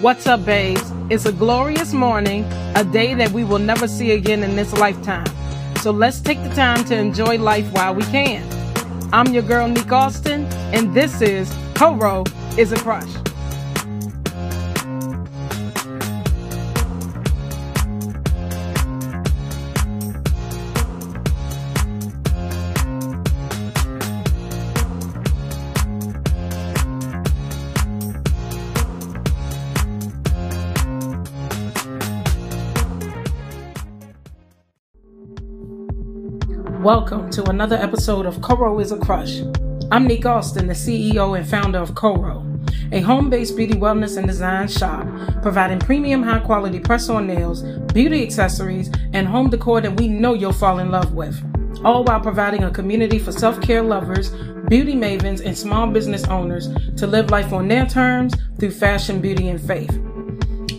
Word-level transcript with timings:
What's 0.00 0.26
up, 0.26 0.44
babes? 0.44 0.82
It's 1.08 1.24
a 1.24 1.32
glorious 1.32 1.92
morning, 1.92 2.42
a 2.74 2.82
day 2.82 3.14
that 3.14 3.30
we 3.30 3.44
will 3.44 3.60
never 3.60 3.86
see 3.86 4.10
again 4.10 4.42
in 4.42 4.56
this 4.56 4.72
lifetime. 4.72 5.24
So 5.82 5.92
let's 5.92 6.20
take 6.20 6.42
the 6.42 6.52
time 6.52 6.84
to 6.86 6.96
enjoy 6.96 7.38
life 7.38 7.72
while 7.72 7.94
we 7.94 8.02
can. 8.02 8.44
I'm 9.12 9.32
your 9.32 9.44
girl, 9.44 9.68
Nick 9.68 9.92
Austin, 9.92 10.46
and 10.74 10.92
this 10.92 11.22
is 11.22 11.56
Coro 11.76 12.24
is 12.58 12.72
a 12.72 12.76
Crush. 12.76 13.23
Welcome 36.84 37.30
to 37.30 37.48
another 37.48 37.76
episode 37.76 38.26
of 38.26 38.42
Coro 38.42 38.78
is 38.78 38.92
a 38.92 38.98
Crush. 38.98 39.40
I'm 39.90 40.06
Nick 40.06 40.26
Austin, 40.26 40.66
the 40.66 40.74
CEO 40.74 41.34
and 41.34 41.48
founder 41.48 41.78
of 41.78 41.94
Coro, 41.94 42.44
a 42.92 43.00
home 43.00 43.30
based 43.30 43.56
beauty 43.56 43.72
wellness 43.72 44.18
and 44.18 44.26
design 44.26 44.68
shop 44.68 45.06
providing 45.40 45.78
premium 45.78 46.22
high 46.22 46.40
quality 46.40 46.78
press 46.78 47.08
on 47.08 47.26
nails, 47.26 47.62
beauty 47.94 48.22
accessories, 48.22 48.90
and 49.14 49.26
home 49.26 49.48
decor 49.48 49.80
that 49.80 49.98
we 49.98 50.08
know 50.08 50.34
you'll 50.34 50.52
fall 50.52 50.78
in 50.78 50.90
love 50.90 51.14
with. 51.14 51.42
All 51.86 52.04
while 52.04 52.20
providing 52.20 52.64
a 52.64 52.70
community 52.70 53.18
for 53.18 53.32
self 53.32 53.62
care 53.62 53.82
lovers, 53.82 54.28
beauty 54.68 54.92
mavens, 54.92 55.42
and 55.42 55.56
small 55.56 55.86
business 55.86 56.24
owners 56.24 56.68
to 56.98 57.06
live 57.06 57.30
life 57.30 57.54
on 57.54 57.66
their 57.66 57.86
terms 57.86 58.34
through 58.58 58.72
fashion, 58.72 59.22
beauty, 59.22 59.48
and 59.48 59.58
faith. 59.58 59.98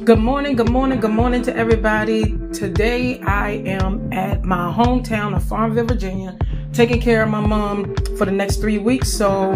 Good 0.05 0.19
morning, 0.19 0.55
good 0.55 0.69
morning, 0.69 0.99
good 0.99 1.09
morning 1.09 1.41
to 1.41 1.57
everybody. 1.57 2.37
Today 2.55 3.19
I 3.19 3.49
am 3.65 4.13
at 4.13 4.45
my 4.45 4.71
hometown 4.71 5.35
of 5.35 5.43
Farmville, 5.43 5.87
Virginia, 5.87 6.37
taking 6.71 7.01
care 7.01 7.21
of 7.21 7.27
my 7.27 7.41
mom 7.41 7.93
for 8.17 8.23
the 8.23 8.31
next 8.31 8.61
three 8.61 8.77
weeks. 8.77 9.11
So 9.11 9.55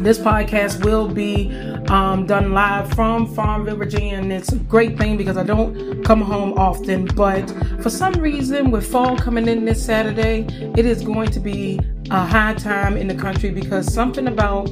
this 0.00 0.18
podcast 0.18 0.84
will 0.84 1.08
be 1.08 1.50
um, 1.88 2.26
done 2.26 2.52
live 2.52 2.92
from 2.92 3.34
Farmville, 3.34 3.76
Virginia, 3.76 4.18
and 4.18 4.30
it's 4.30 4.52
a 4.52 4.58
great 4.58 4.98
thing 4.98 5.16
because 5.16 5.38
I 5.38 5.42
don't 5.42 6.04
come 6.04 6.20
home 6.20 6.52
often. 6.58 7.06
But 7.06 7.48
for 7.80 7.88
some 7.88 8.12
reason, 8.20 8.70
with 8.70 8.86
fall 8.86 9.16
coming 9.16 9.48
in 9.48 9.64
this 9.64 9.82
Saturday, 9.82 10.46
it 10.76 10.84
is 10.84 11.00
going 11.00 11.30
to 11.30 11.40
be 11.40 11.80
a 12.10 12.26
high 12.26 12.52
time 12.52 12.98
in 12.98 13.08
the 13.08 13.14
country 13.14 13.48
because 13.50 13.90
something 13.90 14.28
about 14.28 14.68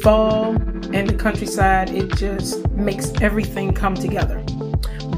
fall 0.00 0.56
and 0.94 1.06
the 1.06 1.14
countryside, 1.18 1.90
it 1.90 2.16
just 2.16 2.66
makes 2.70 3.12
everything 3.20 3.74
come 3.74 3.94
together. 3.94 4.42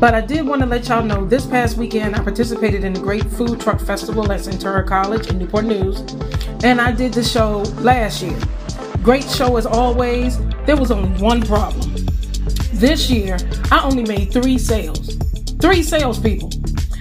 But 0.00 0.14
I 0.14 0.22
did 0.22 0.46
want 0.46 0.62
to 0.62 0.66
let 0.66 0.88
y'all 0.88 1.04
know 1.04 1.26
this 1.26 1.44
past 1.44 1.76
weekend 1.76 2.16
I 2.16 2.20
participated 2.22 2.84
in 2.84 2.94
the 2.94 3.00
Great 3.00 3.26
Food 3.26 3.60
Truck 3.60 3.78
Festival 3.78 4.32
at 4.32 4.40
Centura 4.40 4.86
College 4.86 5.28
in 5.28 5.38
Newport 5.38 5.66
News, 5.66 6.00
and 6.64 6.80
I 6.80 6.90
did 6.90 7.12
the 7.12 7.22
show 7.22 7.58
last 7.82 8.22
year. 8.22 8.38
Great 9.02 9.28
show 9.28 9.58
as 9.58 9.66
always. 9.66 10.38
There 10.64 10.78
was 10.78 10.90
only 10.90 11.10
one 11.22 11.42
problem. 11.42 11.94
This 12.72 13.10
year, 13.10 13.36
I 13.70 13.82
only 13.84 14.04
made 14.04 14.32
three 14.32 14.56
sales. 14.56 15.18
Three 15.60 15.82
sales 15.82 16.18
people. 16.18 16.50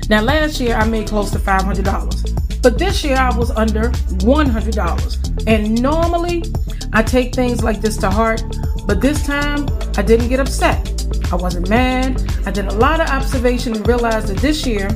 Now, 0.09 0.21
last 0.21 0.59
year 0.59 0.75
I 0.75 0.85
made 0.85 1.07
close 1.07 1.31
to 1.31 1.39
$500, 1.39 2.61
but 2.61 2.77
this 2.77 3.01
year 3.01 3.15
I 3.15 3.33
was 3.37 3.49
under 3.51 3.91
$100. 3.91 5.47
And 5.47 5.81
normally 5.81 6.43
I 6.91 7.03
take 7.03 7.33
things 7.33 7.63
like 7.63 7.79
this 7.79 7.95
to 7.97 8.09
heart, 8.09 8.43
but 8.85 8.99
this 8.99 9.25
time 9.25 9.69
I 9.95 10.01
didn't 10.01 10.27
get 10.27 10.41
upset. 10.41 10.98
I 11.31 11.35
wasn't 11.35 11.69
mad. 11.69 12.23
I 12.45 12.51
did 12.51 12.65
a 12.65 12.73
lot 12.73 12.99
of 12.99 13.09
observation 13.09 13.75
and 13.75 13.87
realized 13.87 14.27
that 14.27 14.37
this 14.37 14.65
year, 14.65 14.89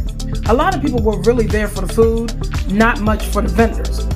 a 0.48 0.54
lot 0.54 0.76
of 0.76 0.82
people 0.82 1.02
were 1.02 1.22
really 1.22 1.46
there 1.46 1.68
for 1.68 1.82
the 1.82 1.94
food, 1.94 2.34
not 2.72 3.02
much 3.02 3.26
for 3.28 3.42
the 3.44 3.50
vendors. 3.50 4.08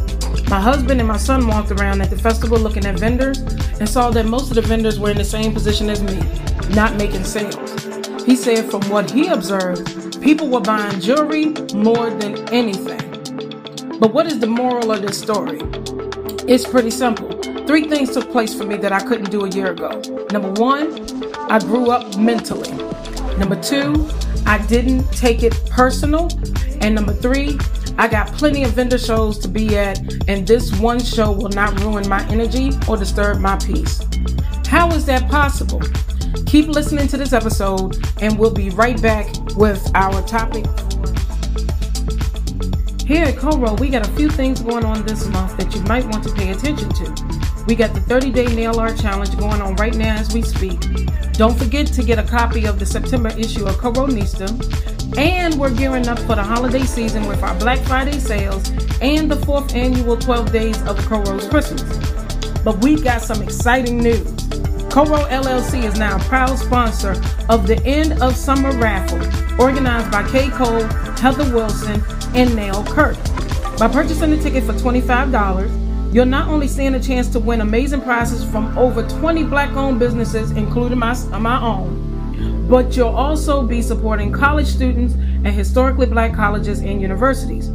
My 0.49 0.59
husband 0.59 0.99
and 0.99 1.07
my 1.07 1.17
son 1.17 1.45
walked 1.45 1.71
around 1.71 2.01
at 2.01 2.09
the 2.09 2.17
festival 2.17 2.57
looking 2.57 2.85
at 2.85 2.97
vendors 2.97 3.39
and 3.79 3.87
saw 3.87 4.09
that 4.11 4.25
most 4.25 4.49
of 4.49 4.55
the 4.55 4.61
vendors 4.61 4.99
were 4.99 5.11
in 5.11 5.17
the 5.17 5.23
same 5.23 5.53
position 5.53 5.89
as 5.89 6.01
me, 6.01 6.19
not 6.73 6.95
making 6.95 7.23
sales. 7.23 7.83
He 8.25 8.35
said 8.35 8.71
from 8.71 8.81
what 8.89 9.11
he 9.11 9.27
observed, 9.27 10.21
people 10.21 10.47
were 10.47 10.61
buying 10.61 10.99
jewelry 10.99 11.47
more 11.75 12.09
than 12.09 12.49
anything. 12.49 13.99
But 13.99 14.13
what 14.13 14.25
is 14.25 14.39
the 14.39 14.47
moral 14.47 14.91
of 14.91 15.01
this 15.01 15.19
story? 15.19 15.59
It's 16.47 16.67
pretty 16.67 16.91
simple. 16.91 17.29
Three 17.67 17.87
things 17.87 18.13
took 18.13 18.31
place 18.31 18.53
for 18.53 18.63
me 18.63 18.77
that 18.77 18.93
I 18.93 19.01
couldn't 19.01 19.29
do 19.29 19.45
a 19.45 19.49
year 19.49 19.71
ago. 19.71 20.01
Number 20.31 20.51
one, 20.53 21.16
I 21.49 21.59
grew 21.59 21.91
up 21.91 22.17
mentally. 22.17 22.71
Number 23.37 23.61
two, 23.61 24.09
I 24.45 24.63
didn't 24.67 25.09
take 25.13 25.43
it 25.43 25.53
personal. 25.69 26.29
And 26.81 26.93
number 26.93 27.13
three, 27.13 27.57
I 27.97 28.07
got 28.07 28.27
plenty 28.33 28.63
of 28.63 28.71
vendor 28.71 28.97
shows 28.97 29.39
to 29.39 29.47
be 29.47 29.77
at, 29.77 29.99
and 30.27 30.45
this 30.45 30.77
one 30.79 30.99
show 30.99 31.31
will 31.31 31.49
not 31.49 31.79
ruin 31.81 32.07
my 32.07 32.25
energy 32.27 32.71
or 32.87 32.97
disturb 32.97 33.39
my 33.39 33.57
peace. 33.57 34.01
How 34.67 34.89
is 34.91 35.05
that 35.05 35.29
possible? 35.29 35.81
Keep 36.45 36.67
listening 36.67 37.07
to 37.07 37.17
this 37.17 37.33
episode, 37.33 37.97
and 38.21 38.37
we'll 38.37 38.53
be 38.53 38.69
right 38.71 39.01
back 39.01 39.27
with 39.55 39.89
our 39.95 40.21
topic 40.27 40.65
here 43.07 43.23
at 43.23 43.37
Coro, 43.37 43.73
we 43.75 43.87
got 43.87 44.05
a 44.05 44.11
few 44.17 44.29
things 44.29 44.61
going 44.61 44.83
on 44.83 45.05
this 45.05 45.25
month 45.29 45.55
that 45.55 45.73
you 45.73 45.79
might 45.83 46.05
want 46.07 46.25
to 46.25 46.33
pay 46.33 46.51
attention 46.51 46.89
to. 46.89 47.63
We 47.65 47.73
got 47.73 47.93
the 47.93 48.01
30 48.01 48.31
day 48.31 48.53
nail 48.53 48.81
art 48.81 48.97
challenge 48.97 49.37
going 49.37 49.61
on 49.61 49.77
right 49.77 49.95
now 49.95 50.17
as 50.17 50.33
we 50.33 50.41
speak. 50.41 50.77
Don't 51.37 51.55
forget 51.55 51.85
to 51.85 52.03
get 52.03 52.17
a 52.17 52.23
copy 52.23 52.65
of 52.65 52.79
the 52.79 52.85
September 52.85 53.29
issue 53.29 53.67
of 53.67 53.75
Coronista. 53.75 54.49
And 55.19 55.53
we're 55.59 55.73
gearing 55.73 56.07
up 56.07 56.17
for 56.21 56.35
the 56.35 56.41
holiday 56.41 56.83
season 56.83 57.27
with 57.27 57.43
our 57.43 57.53
Black 57.59 57.77
Friday 57.81 58.17
sales 58.17 58.71
and 59.03 59.29
the 59.29 59.35
fourth 59.45 59.75
annual 59.75 60.17
12 60.17 60.51
Days 60.51 60.81
of 60.87 60.97
Coro's 61.05 61.47
Christmas. 61.47 61.83
But 62.63 62.83
we've 62.83 63.03
got 63.03 63.21
some 63.21 63.43
exciting 63.43 63.99
news. 63.99 64.25
Coro 64.89 65.25
LLC 65.25 65.83
is 65.83 65.99
now 65.99 66.15
a 66.15 66.19
proud 66.21 66.57
sponsor 66.57 67.11
of 67.49 67.67
the 67.67 67.79
end 67.85 68.19
of 68.19 68.35
summer 68.35 68.71
raffle 68.71 69.21
organized 69.63 70.09
by 70.11 70.27
K. 70.31 70.49
Cole, 70.49 70.85
Heather 71.21 71.53
Wilson, 71.53 72.03
and 72.33 72.55
Nail 72.55 72.83
Kirk. 72.83 73.15
By 73.77 73.87
purchasing 73.87 74.31
the 74.31 74.37
ticket 74.41 74.63
for 74.63 74.73
$25, 74.73 75.86
you'll 76.11 76.25
not 76.25 76.47
only 76.47 76.67
stand 76.67 76.95
a 76.95 76.99
chance 76.99 77.27
to 77.29 77.39
win 77.39 77.61
amazing 77.61 78.01
prizes 78.01 78.43
from 78.43 78.77
over 78.77 79.07
20 79.07 79.43
black 79.43 79.71
owned 79.71 79.99
businesses, 79.99 80.51
including 80.51 80.97
my, 80.97 81.13
my 81.37 81.61
own, 81.61 82.67
but 82.67 82.95
you'll 82.95 83.07
also 83.09 83.61
be 83.61 83.81
supporting 83.81 84.31
college 84.31 84.67
students 84.67 85.13
and 85.13 85.47
historically 85.47 86.05
black 86.05 86.33
colleges 86.33 86.79
and 86.79 87.01
universities. 87.01 87.69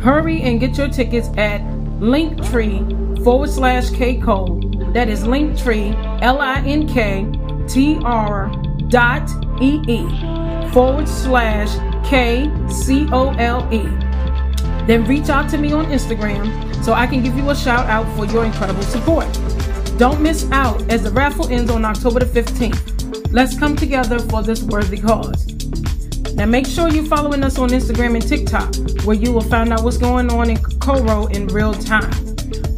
Hurry 0.00 0.42
and 0.42 0.58
get 0.58 0.76
your 0.76 0.88
tickets 0.88 1.28
at 1.36 1.60
linktree 2.00 3.22
forward 3.22 3.50
slash 3.50 3.90
K 3.90 4.16
Cole. 4.16 4.60
That 4.92 5.08
is 5.08 5.24
linktree, 5.24 5.94
L 6.22 6.40
I 6.40 6.60
N 6.62 6.88
K 6.88 7.26
T 7.68 7.98
R 8.02 8.50
dot 8.88 9.30
E 9.60 9.80
E 9.86 10.70
forward 10.72 11.08
slash 11.08 11.76
K 12.08 12.50
C 12.68 13.06
O 13.12 13.30
L 13.38 13.68
E. 13.72 13.82
Then 14.86 15.04
reach 15.04 15.28
out 15.28 15.48
to 15.50 15.58
me 15.58 15.72
on 15.72 15.86
Instagram 15.86 16.71
so 16.82 16.92
I 16.92 17.06
can 17.06 17.22
give 17.22 17.36
you 17.36 17.48
a 17.50 17.54
shout 17.54 17.86
out 17.86 18.04
for 18.16 18.26
your 18.26 18.44
incredible 18.44 18.82
support. 18.82 19.26
Don't 19.98 20.20
miss 20.20 20.50
out 20.50 20.90
as 20.90 21.02
the 21.04 21.10
raffle 21.10 21.48
ends 21.48 21.70
on 21.70 21.84
October 21.84 22.20
the 22.20 22.42
15th. 22.42 23.32
Let's 23.32 23.58
come 23.58 23.76
together 23.76 24.18
for 24.18 24.42
this 24.42 24.62
worthy 24.62 24.98
cause. 24.98 25.46
Now 26.34 26.46
make 26.46 26.66
sure 26.66 26.88
you're 26.88 27.04
following 27.04 27.44
us 27.44 27.58
on 27.58 27.68
Instagram 27.68 28.14
and 28.14 28.26
TikTok, 28.26 29.04
where 29.04 29.16
you 29.16 29.32
will 29.32 29.42
find 29.42 29.72
out 29.72 29.84
what's 29.84 29.98
going 29.98 30.30
on 30.30 30.50
in 30.50 30.56
Coro 30.80 31.26
in 31.26 31.46
real 31.48 31.74
time. 31.74 32.12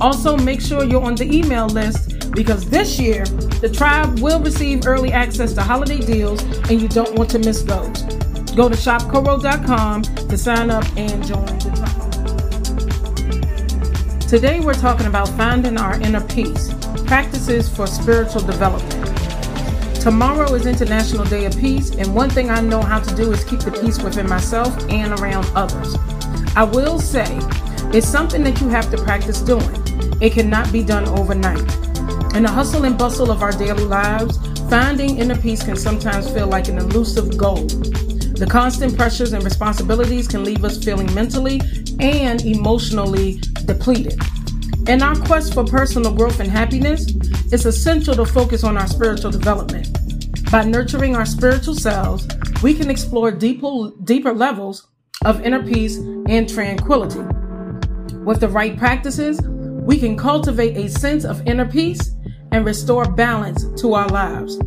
Also, 0.00 0.36
make 0.36 0.60
sure 0.60 0.84
you're 0.84 1.02
on 1.02 1.14
the 1.14 1.24
email 1.24 1.66
list 1.66 2.32
because 2.32 2.68
this 2.68 2.98
year 2.98 3.24
the 3.24 3.70
tribe 3.70 4.18
will 4.18 4.40
receive 4.40 4.86
early 4.86 5.12
access 5.12 5.54
to 5.54 5.62
holiday 5.62 6.00
deals 6.00 6.42
and 6.68 6.80
you 6.80 6.88
don't 6.88 7.16
want 7.16 7.30
to 7.30 7.38
miss 7.38 7.62
those. 7.62 8.02
Go 8.54 8.68
to 8.68 8.76
shopcoro.com 8.76 10.02
to 10.02 10.36
sign 10.36 10.70
up 10.70 10.84
and 10.96 11.24
join 11.24 11.46
the. 11.46 11.83
Today 14.34 14.58
we're 14.58 14.74
talking 14.74 15.06
about 15.06 15.28
finding 15.36 15.78
our 15.78 15.94
inner 16.00 16.20
peace, 16.20 16.74
practices 17.06 17.68
for 17.68 17.86
spiritual 17.86 18.40
development. 18.40 20.02
Tomorrow 20.02 20.52
is 20.54 20.66
International 20.66 21.24
Day 21.24 21.44
of 21.44 21.56
Peace, 21.56 21.90
and 21.94 22.12
one 22.12 22.28
thing 22.28 22.50
I 22.50 22.60
know 22.60 22.82
how 22.82 22.98
to 22.98 23.14
do 23.14 23.30
is 23.30 23.44
keep 23.44 23.60
the 23.60 23.70
peace 23.70 24.02
within 24.02 24.28
myself 24.28 24.76
and 24.90 25.12
around 25.20 25.46
others. 25.54 25.94
I 26.56 26.64
will 26.64 26.98
say, 26.98 27.28
it's 27.96 28.08
something 28.08 28.42
that 28.42 28.60
you 28.60 28.68
have 28.70 28.90
to 28.90 28.96
practice 29.04 29.40
doing. 29.40 29.70
It 30.20 30.32
cannot 30.32 30.72
be 30.72 30.82
done 30.82 31.06
overnight. 31.06 31.60
In 32.34 32.42
the 32.42 32.50
hustle 32.50 32.86
and 32.86 32.98
bustle 32.98 33.30
of 33.30 33.40
our 33.40 33.52
daily 33.52 33.84
lives, 33.84 34.36
finding 34.68 35.18
inner 35.18 35.38
peace 35.40 35.62
can 35.62 35.76
sometimes 35.76 36.28
feel 36.28 36.48
like 36.48 36.66
an 36.66 36.78
elusive 36.78 37.38
goal. 37.38 37.66
The 38.34 38.48
constant 38.50 38.96
pressures 38.96 39.32
and 39.32 39.44
responsibilities 39.44 40.26
can 40.26 40.42
leave 40.42 40.64
us 40.64 40.82
feeling 40.82 41.14
mentally 41.14 41.60
and 42.00 42.44
emotionally 42.44 43.40
depleted. 43.64 44.18
In 44.86 45.02
our 45.02 45.16
quest 45.16 45.54
for 45.54 45.64
personal 45.64 46.12
growth 46.14 46.40
and 46.40 46.50
happiness, 46.50 47.06
it's 47.52 47.64
essential 47.64 48.14
to 48.14 48.26
focus 48.26 48.64
on 48.64 48.76
our 48.76 48.86
spiritual 48.86 49.30
development. 49.30 49.88
By 50.50 50.64
nurturing 50.64 51.16
our 51.16 51.26
spiritual 51.26 51.74
selves, 51.74 52.28
we 52.62 52.74
can 52.74 52.90
explore 52.90 53.30
deeper, 53.30 53.90
deeper 54.04 54.32
levels 54.32 54.86
of 55.24 55.40
inner 55.40 55.62
peace 55.62 55.96
and 56.28 56.48
tranquility. 56.48 57.20
With 58.24 58.40
the 58.40 58.48
right 58.48 58.76
practices, 58.76 59.40
we 59.40 59.98
can 59.98 60.16
cultivate 60.16 60.76
a 60.76 60.88
sense 60.88 61.24
of 61.24 61.46
inner 61.46 61.66
peace 61.66 62.14
and 62.52 62.64
restore 62.64 63.10
balance 63.10 63.64
to 63.80 63.94
our 63.94 64.08
lives. 64.08 64.58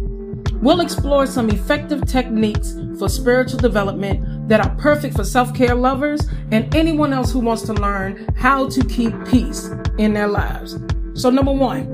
We'll 0.61 0.81
explore 0.81 1.25
some 1.25 1.49
effective 1.49 2.05
techniques 2.05 2.75
for 2.97 3.07
spiritual 3.07 3.59
development 3.59 4.26
that 4.47 4.65
are 4.65 4.75
perfect 4.77 5.15
for 5.15 5.23
self 5.23 5.53
care 5.53 5.75
lovers 5.75 6.27
and 6.51 6.73
anyone 6.73 7.13
else 7.13 7.31
who 7.31 7.39
wants 7.39 7.63
to 7.63 7.73
learn 7.73 8.27
how 8.35 8.67
to 8.69 8.83
keep 8.85 9.13
peace 9.27 9.69
in 9.97 10.13
their 10.13 10.27
lives. 10.27 10.77
So, 11.13 11.29
number 11.29 11.51
one, 11.51 11.91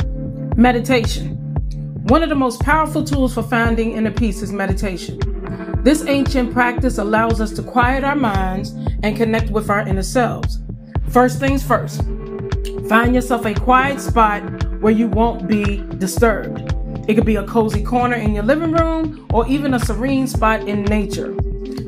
meditation. 0.56 1.40
One 2.08 2.22
of 2.22 2.30
the 2.30 2.36
most 2.36 2.62
powerful 2.62 3.04
tools 3.04 3.34
for 3.34 3.44
finding 3.44 3.94
inner 3.94 4.12
peace 4.12 4.42
is 4.42 4.52
meditation. 4.52 5.20
This 5.84 6.06
ancient 6.06 6.54
practice 6.54 6.98
allows 6.98 7.42
us 7.42 7.52
to 7.54 7.64
quiet 7.64 8.04
our 8.04 8.16
minds 8.16 8.72
and 9.04 9.18
connect 9.18 9.50
with 9.50 9.70
our 9.70 9.88
inner 9.88 10.04
selves. 10.04 10.60
First 11.10 11.40
things 11.40 11.64
first, 11.64 12.02
find 12.88 13.16
yourself 13.16 13.46
a 13.46 13.54
quiet 13.54 14.00
spot 14.00 14.42
where 14.82 14.94
you 14.94 15.08
won't 15.08 15.48
be 15.48 15.78
disturbed. 15.98 16.74
It 17.08 17.16
could 17.16 17.26
be 17.26 17.36
a 17.38 17.46
cozy 17.46 17.84
corner 17.84 18.16
in 18.16 18.34
your 18.34 18.44
living 18.44 18.72
room 18.72 19.28
or 19.34 19.48
even 19.48 19.74
a 19.74 19.80
serene 19.80 20.28
spot 20.28 20.68
in 20.68 20.84
nature. 20.84 21.36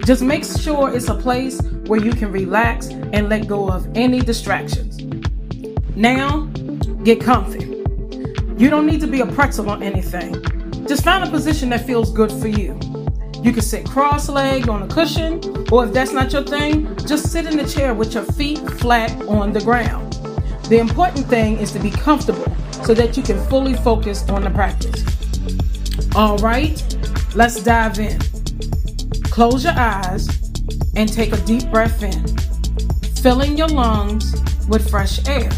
Just 0.06 0.22
make 0.22 0.44
sure 0.44 0.96
it's 0.96 1.08
a 1.10 1.16
place 1.16 1.62
where 1.88 2.00
you 2.00 2.12
can 2.12 2.32
relax 2.32 2.88
and 2.88 3.30
let 3.30 3.48
go 3.48 3.70
of 3.70 3.88
any 3.96 4.20
distractions. 4.20 5.02
Now, 5.96 6.42
get 7.04 7.22
comfy. 7.22 7.66
You 8.58 8.70
don't 8.70 8.86
need 8.86 9.02
to 9.02 9.08
be 9.08 9.22
a 9.22 9.26
pretzel 9.26 9.70
on 9.70 9.84
anything. 9.84 10.42
Just 10.88 11.04
find 11.04 11.24
a 11.24 11.30
position 11.30 11.70
that 11.70 11.86
feels 11.86 12.12
good 12.12 12.32
for 12.32 12.48
you. 12.48 12.80
You 13.42 13.52
can 13.52 13.62
sit 13.62 13.88
cross 13.88 14.30
legged 14.30 14.70
on 14.70 14.84
a 14.84 14.88
cushion, 14.88 15.40
or 15.72 15.86
if 15.86 15.94
that's 15.94 16.12
not 16.12 16.34
your 16.34 16.44
thing, 16.44 16.96
just 17.06 17.32
sit 17.32 17.46
in 17.46 17.58
the 17.58 17.68
chair 17.68 17.94
with 17.94 18.14
your 18.14 18.24
feet 18.24 18.60
flat 18.80 19.12
on 19.28 19.54
the 19.54 19.62
ground. 19.62 20.14
The 20.70 20.80
important 20.80 21.28
thing 21.28 21.58
is 21.58 21.72
to 21.74 21.80
be 21.80 21.92
comfortable 21.92 22.52
so 22.84 22.94
that 22.94 23.16
you 23.16 23.24
can 23.24 23.40
fully 23.48 23.76
focus 23.76 24.28
on 24.30 24.44
the 24.44 24.50
practice. 24.50 25.04
All 26.16 26.38
right, 26.38 26.82
let's 27.36 27.62
dive 27.62 28.00
in. 28.00 28.20
Close 29.36 29.66
your 29.66 29.74
eyes 29.76 30.30
and 30.96 31.12
take 31.12 31.34
a 31.34 31.38
deep 31.42 31.70
breath 31.70 32.02
in, 32.02 32.26
filling 33.22 33.58
your 33.58 33.68
lungs 33.68 34.34
with 34.70 34.90
fresh 34.90 35.28
air. 35.28 35.52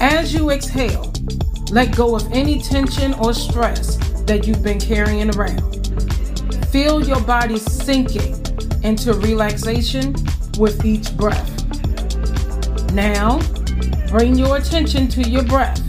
As 0.00 0.32
you 0.32 0.48
exhale, 0.48 1.12
let 1.72 1.94
go 1.94 2.16
of 2.16 2.26
any 2.32 2.62
tension 2.62 3.12
or 3.20 3.34
stress 3.34 3.98
that 4.24 4.46
you've 4.46 4.62
been 4.62 4.80
carrying 4.80 5.36
around. 5.36 5.94
Feel 6.68 7.06
your 7.06 7.20
body 7.20 7.58
sinking 7.58 8.34
into 8.82 9.12
relaxation 9.12 10.14
with 10.58 10.86
each 10.86 11.14
breath. 11.18 11.52
Now, 12.94 13.40
bring 14.08 14.36
your 14.36 14.56
attention 14.56 15.08
to 15.08 15.20
your 15.20 15.44
breath. 15.44 15.82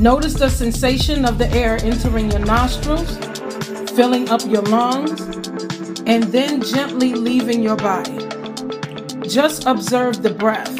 Notice 0.00 0.34
the 0.34 0.48
sensation 0.48 1.24
of 1.24 1.38
the 1.38 1.48
air 1.50 1.78
entering 1.80 2.32
your 2.32 2.40
nostrils, 2.40 3.18
filling 3.92 4.28
up 4.30 4.44
your 4.46 4.62
lungs, 4.62 5.33
and 6.06 6.24
then 6.24 6.62
gently 6.62 7.14
leaving 7.14 7.62
your 7.62 7.76
body. 7.76 8.18
Just 9.28 9.66
observe 9.66 10.22
the 10.22 10.34
breath 10.36 10.72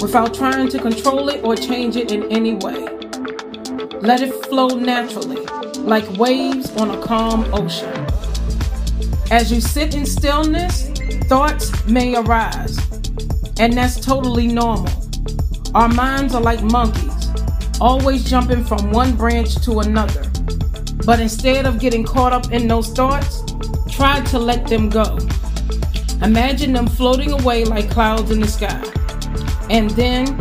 without 0.00 0.34
trying 0.34 0.68
to 0.68 0.78
control 0.78 1.28
it 1.28 1.44
or 1.44 1.56
change 1.56 1.96
it 1.96 2.10
in 2.10 2.30
any 2.30 2.54
way. 2.54 2.88
Let 4.00 4.20
it 4.20 4.32
flow 4.46 4.68
naturally, 4.68 5.44
like 5.78 6.08
waves 6.18 6.70
on 6.76 6.90
a 6.90 7.02
calm 7.02 7.44
ocean. 7.54 7.94
As 9.30 9.50
you 9.50 9.60
sit 9.60 9.94
in 9.94 10.04
stillness, 10.04 10.90
thoughts 11.28 11.84
may 11.86 12.16
arise, 12.16 12.78
and 13.58 13.72
that's 13.72 13.98
totally 13.98 14.46
normal. 14.46 14.92
Our 15.74 15.88
minds 15.88 16.34
are 16.34 16.42
like 16.42 16.62
monkeys 16.62 17.14
always 17.80 18.24
jumping 18.24 18.64
from 18.64 18.90
one 18.90 19.16
branch 19.16 19.56
to 19.64 19.80
another. 19.80 20.30
But 21.04 21.20
instead 21.20 21.66
of 21.66 21.78
getting 21.78 22.04
caught 22.04 22.32
up 22.32 22.52
in 22.52 22.68
those 22.68 22.88
thoughts, 22.88 23.43
try 23.94 24.20
to 24.20 24.38
let 24.38 24.66
them 24.66 24.88
go. 24.88 25.18
Imagine 26.22 26.72
them 26.72 26.86
floating 26.86 27.32
away 27.32 27.64
like 27.64 27.90
clouds 27.90 28.30
in 28.30 28.40
the 28.40 28.48
sky. 28.48 28.82
And 29.70 29.90
then 29.90 30.38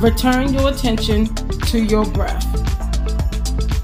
return 0.00 0.52
your 0.52 0.70
attention 0.70 1.26
to 1.70 1.80
your 1.80 2.04
breath. 2.04 2.44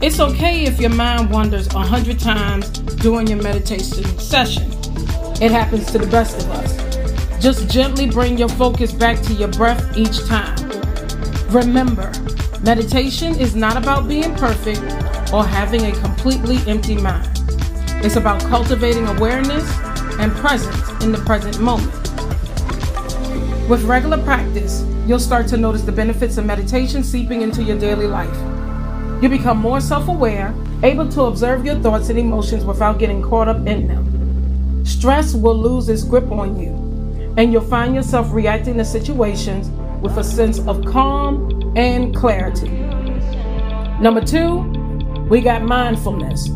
It's 0.03 0.21
okay 0.21 0.65
if 0.65 0.81
your 0.81 0.91
mind 0.91 1.31
wanders 1.31 1.67
a 1.75 1.81
hundred 1.81 2.19
times 2.19 2.69
during 2.71 3.27
your 3.27 3.43
meditation 3.43 4.05
session. 4.19 4.71
It 5.41 5.51
happens 5.51 5.91
to 5.93 5.99
the 5.99 6.09
best 6.09 6.43
of 6.43 6.51
us. 6.51 7.43
Just 7.43 7.71
gently 7.71 8.09
bring 8.09 8.39
your 8.39 8.49
focus 8.49 8.93
back 8.93 9.21
to 9.23 9.33
your 9.35 9.49
breath 9.49 9.97
each 9.97 10.25
time. 10.27 10.57
Remember, 11.51 12.13
Meditation 12.63 13.35
is 13.41 13.57
not 13.57 13.77
about 13.77 14.07
being 14.07 14.33
perfect 14.37 14.81
or 15.33 15.45
having 15.45 15.85
a 15.87 15.93
completely 15.99 16.59
empty 16.71 16.95
mind. 16.95 17.32
It's 18.05 18.17
about 18.17 18.41
cultivating 18.43 19.07
awareness 19.07 19.63
and 20.19 20.33
presence 20.33 21.05
in 21.05 21.13
the 21.13 21.19
present 21.19 21.61
moment. 21.61 21.93
With 23.69 23.85
regular 23.85 24.21
practice, 24.25 24.85
you'll 25.07 25.21
start 25.21 25.47
to 25.49 25.57
notice 25.57 25.83
the 25.83 25.93
benefits 25.93 26.37
of 26.37 26.45
meditation 26.45 27.05
seeping 27.05 27.43
into 27.43 27.63
your 27.63 27.79
daily 27.79 28.09
life. 28.09 28.35
You 29.23 29.29
become 29.29 29.59
more 29.59 29.81
self 29.81 30.09
aware, 30.09 30.53
able 30.83 31.09
to 31.11 31.23
observe 31.23 31.65
your 31.65 31.77
thoughts 31.77 32.09
and 32.09 32.19
emotions 32.19 32.65
without 32.65 32.99
getting 32.99 33.23
caught 33.23 33.47
up 33.47 33.65
in 33.69 33.87
them. 33.87 34.85
Stress 34.85 35.35
will 35.35 35.57
lose 35.57 35.89
its 35.89 36.03
grip 36.03 36.29
on 36.33 36.59
you, 36.59 36.71
and 37.37 37.53
you'll 37.53 37.63
find 37.63 37.95
yourself 37.95 38.33
reacting 38.33 38.79
to 38.79 38.85
situations 38.85 39.71
with 40.03 40.17
a 40.17 40.25
sense 40.25 40.59
of 40.67 40.85
calm 40.87 41.73
and 41.77 42.13
clarity. 42.17 42.69
Number 44.01 44.21
two, 44.21 44.59
we 45.31 45.41
got 45.41 45.63
mindfulness. 45.63 46.51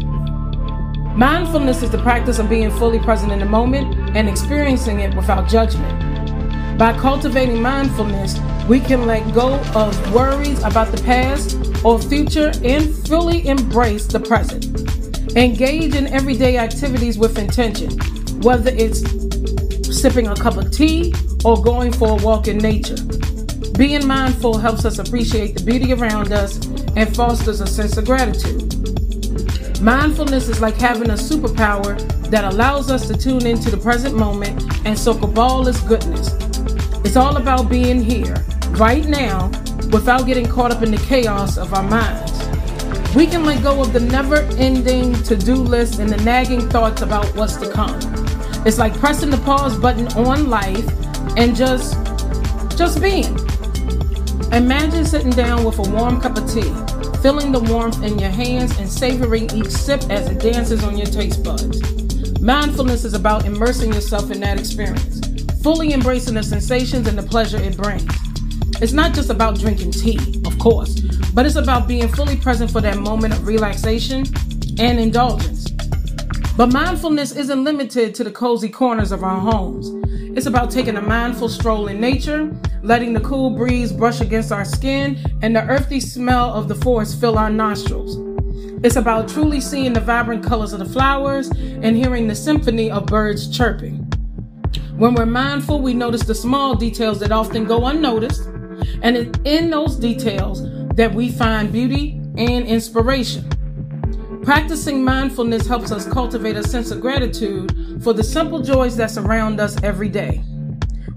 Mindfulness 1.16 1.82
is 1.82 1.90
the 1.90 1.96
practice 2.02 2.38
of 2.38 2.50
being 2.50 2.70
fully 2.72 2.98
present 2.98 3.32
in 3.32 3.38
the 3.38 3.46
moment 3.46 4.14
and 4.14 4.28
experiencing 4.28 5.00
it 5.00 5.14
without 5.16 5.48
judgment. 5.48 6.78
By 6.78 6.92
cultivating 6.92 7.62
mindfulness, 7.62 8.38
we 8.68 8.80
can 8.80 9.06
let 9.06 9.32
go 9.32 9.54
of 9.74 10.12
worries 10.12 10.62
about 10.62 10.94
the 10.94 11.02
past 11.04 11.56
or 11.82 11.98
future 11.98 12.52
and 12.62 12.94
fully 13.08 13.48
embrace 13.48 14.04
the 14.06 14.20
present. 14.20 14.66
Engage 15.34 15.94
in 15.94 16.06
everyday 16.08 16.58
activities 16.58 17.16
with 17.16 17.38
intention, 17.38 17.92
whether 18.42 18.70
it's 18.74 19.00
sipping 19.98 20.26
a 20.26 20.36
cup 20.36 20.58
of 20.58 20.70
tea 20.70 21.14
or 21.46 21.62
going 21.62 21.92
for 21.92 22.10
a 22.10 22.22
walk 22.22 22.46
in 22.46 22.58
nature. 22.58 23.02
Being 23.78 24.06
mindful 24.06 24.58
helps 24.58 24.84
us 24.84 24.98
appreciate 24.98 25.56
the 25.56 25.64
beauty 25.64 25.94
around 25.94 26.32
us 26.32 26.62
and 26.94 27.16
fosters 27.16 27.62
a 27.62 27.66
sense 27.66 27.96
of 27.96 28.04
gratitude. 28.04 28.65
Mindfulness 29.80 30.48
is 30.48 30.60
like 30.60 30.76
having 30.76 31.10
a 31.10 31.14
superpower 31.14 31.98
that 32.30 32.44
allows 32.44 32.90
us 32.90 33.06
to 33.08 33.16
tune 33.16 33.46
into 33.46 33.70
the 33.70 33.76
present 33.76 34.16
moment 34.16 34.62
and 34.86 34.98
soak 34.98 35.22
up 35.22 35.38
all 35.38 35.68
its 35.68 35.80
goodness. 35.82 36.32
It's 37.04 37.16
all 37.16 37.36
about 37.36 37.68
being 37.68 38.02
here, 38.02 38.42
right 38.70 39.04
now, 39.06 39.48
without 39.92 40.26
getting 40.26 40.46
caught 40.46 40.72
up 40.72 40.82
in 40.82 40.90
the 40.90 41.04
chaos 41.06 41.56
of 41.58 41.72
our 41.74 41.82
minds. 41.82 42.32
We 43.14 43.26
can 43.26 43.44
let 43.44 43.62
go 43.62 43.80
of 43.80 43.92
the 43.92 44.00
never 44.00 44.36
ending 44.58 45.14
to 45.24 45.36
do 45.36 45.54
list 45.54 46.00
and 46.00 46.10
the 46.10 46.22
nagging 46.24 46.68
thoughts 46.68 47.02
about 47.02 47.26
what's 47.36 47.56
to 47.56 47.70
come. 47.70 47.98
It's 48.66 48.78
like 48.78 48.98
pressing 48.98 49.30
the 49.30 49.38
pause 49.38 49.78
button 49.78 50.08
on 50.08 50.50
life 50.50 50.88
and 51.36 51.54
just 51.54 51.94
just 52.76 53.00
being. 53.00 53.38
Imagine 54.52 55.04
sitting 55.04 55.30
down 55.30 55.64
with 55.64 55.78
a 55.78 55.90
warm 55.90 56.20
cup 56.20 56.36
of 56.36 56.50
tea, 56.52 56.72
feeling 57.22 57.52
the 57.52 57.60
warmth 57.60 58.02
in 58.02 58.18
your 58.18 58.30
hands 58.30 58.76
and 58.78 58.88
savoring 58.88 59.50
each 59.52 59.70
sip 59.70 60.02
as 60.10 60.28
it 60.28 60.40
dances 60.40 60.84
on 60.84 60.96
your 60.96 61.06
taste 61.06 61.42
buds. 61.42 61.80
Mindfulness 62.40 63.04
is 63.04 63.14
about 63.14 63.44
immersing 63.44 63.92
yourself 63.92 64.30
in 64.30 64.40
that 64.40 64.58
experience, 64.58 65.20
fully 65.62 65.92
embracing 65.92 66.34
the 66.34 66.42
sensations 66.42 67.08
and 67.08 67.18
the 67.18 67.22
pleasure 67.22 67.58
it 67.58 67.76
brings. 67.76 68.04
It's 68.82 68.92
not 68.92 69.14
just 69.14 69.30
about 69.30 69.58
drinking 69.58 69.92
tea, 69.92 70.18
of 70.44 70.58
course, 70.58 71.00
but 71.34 71.46
it's 71.46 71.56
about 71.56 71.88
being 71.88 72.08
fully 72.08 72.36
present 72.36 72.70
for 72.70 72.80
that 72.82 72.98
moment 72.98 73.32
of 73.32 73.46
relaxation 73.46 74.24
and 74.78 75.00
indulgence. 75.00 75.70
But 76.56 76.72
mindfulness 76.72 77.34
isn't 77.36 77.64
limited 77.64 78.14
to 78.14 78.24
the 78.24 78.30
cozy 78.30 78.68
corners 78.68 79.12
of 79.12 79.24
our 79.24 79.40
homes. 79.40 79.90
It's 80.36 80.46
about 80.46 80.70
taking 80.70 80.96
a 80.96 81.02
mindful 81.02 81.48
stroll 81.48 81.88
in 81.88 82.00
nature, 82.00 82.54
letting 82.86 83.12
the 83.12 83.20
cool 83.20 83.50
breeze 83.50 83.92
brush 83.92 84.20
against 84.20 84.52
our 84.52 84.64
skin, 84.64 85.18
and 85.42 85.56
the 85.56 85.66
earthy 85.66 85.98
smell 85.98 86.54
of 86.54 86.68
the 86.68 86.74
forest 86.76 87.20
fill 87.20 87.36
our 87.36 87.50
nostrils. 87.50 88.16
It's 88.84 88.94
about 88.94 89.28
truly 89.28 89.60
seeing 89.60 89.92
the 89.92 90.00
vibrant 90.00 90.44
colors 90.44 90.72
of 90.72 90.78
the 90.78 90.84
flowers 90.84 91.48
and 91.48 91.96
hearing 91.96 92.28
the 92.28 92.34
symphony 92.36 92.88
of 92.88 93.06
birds 93.06 93.54
chirping. 93.54 93.96
When 94.96 95.14
we're 95.14 95.26
mindful, 95.26 95.80
we 95.80 95.94
notice 95.94 96.22
the 96.22 96.34
small 96.34 96.76
details 96.76 97.18
that 97.20 97.32
often 97.32 97.64
go 97.64 97.86
unnoticed, 97.86 98.46
and 99.02 99.16
it's 99.16 99.38
in 99.44 99.68
those 99.68 99.96
details 99.96 100.62
that 100.94 101.12
we 101.12 101.28
find 101.30 101.72
beauty 101.72 102.20
and 102.38 102.66
inspiration. 102.66 103.50
Practicing 104.44 105.02
mindfulness 105.02 105.66
helps 105.66 105.90
us 105.90 106.06
cultivate 106.06 106.54
a 106.54 106.62
sense 106.62 106.92
of 106.92 107.00
gratitude 107.00 108.00
for 108.04 108.12
the 108.12 108.22
simple 108.22 108.60
joys 108.60 108.96
that 108.96 109.10
surround 109.10 109.58
us 109.58 109.76
every 109.82 110.08
day. 110.08 110.40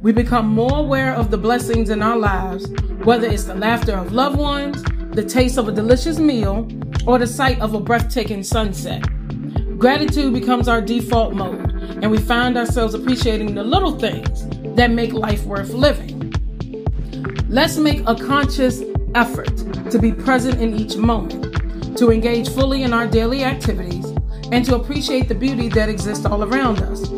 We 0.02 0.14
become 0.14 0.48
more 0.48 0.80
aware 0.80 1.14
of 1.14 1.30
the 1.30 1.38
blessings 1.38 1.90
in 1.90 2.02
our 2.02 2.16
lives, 2.16 2.70
whether 3.04 3.28
it's 3.28 3.44
the 3.44 3.56
laughter 3.56 3.98
of 3.98 4.14
loved 4.14 4.38
ones, 4.38 4.82
the 5.12 5.26
taste 5.26 5.58
of 5.58 5.68
a 5.68 5.74
delicious 5.74 6.20
meal, 6.20 6.70
or 7.06 7.20
the 7.20 7.28
sight 7.28 7.60
of 7.60 7.74
a 7.74 7.82
breathtaking 7.82 8.44
sunset. 8.44 9.04
Gratitude 9.78 10.34
becomes 10.34 10.70
our 10.70 10.82
default 10.82 11.34
mode, 11.34 11.70
and 12.02 12.10
we 12.10 12.18
find 12.18 12.58
ourselves 12.58 12.94
appreciating 12.94 13.56
the 13.56 13.64
little 13.64 14.00
things 14.00 14.48
that 14.78 14.90
make 14.90 15.12
life 15.12 15.44
worth 15.44 15.72
living. 15.72 16.34
Let's 17.50 17.76
make 17.76 18.02
a 18.08 18.16
conscious 18.16 18.82
effort 19.16 19.54
to 19.92 20.00
be 20.00 20.14
present 20.14 20.62
in 20.62 20.76
each 20.76 20.96
moment, 20.96 21.98
to 21.98 22.10
engage 22.10 22.48
fully 22.48 22.84
in 22.84 22.94
our 22.94 23.06
daily 23.06 23.44
activities, 23.44 24.06
and 24.54 24.64
to 24.64 24.78
appreciate 24.78 25.28
the 25.28 25.36
beauty 25.36 25.68
that 25.70 25.90
exists 25.90 26.26
all 26.26 26.46
around 26.46 26.82
us. 26.84 27.10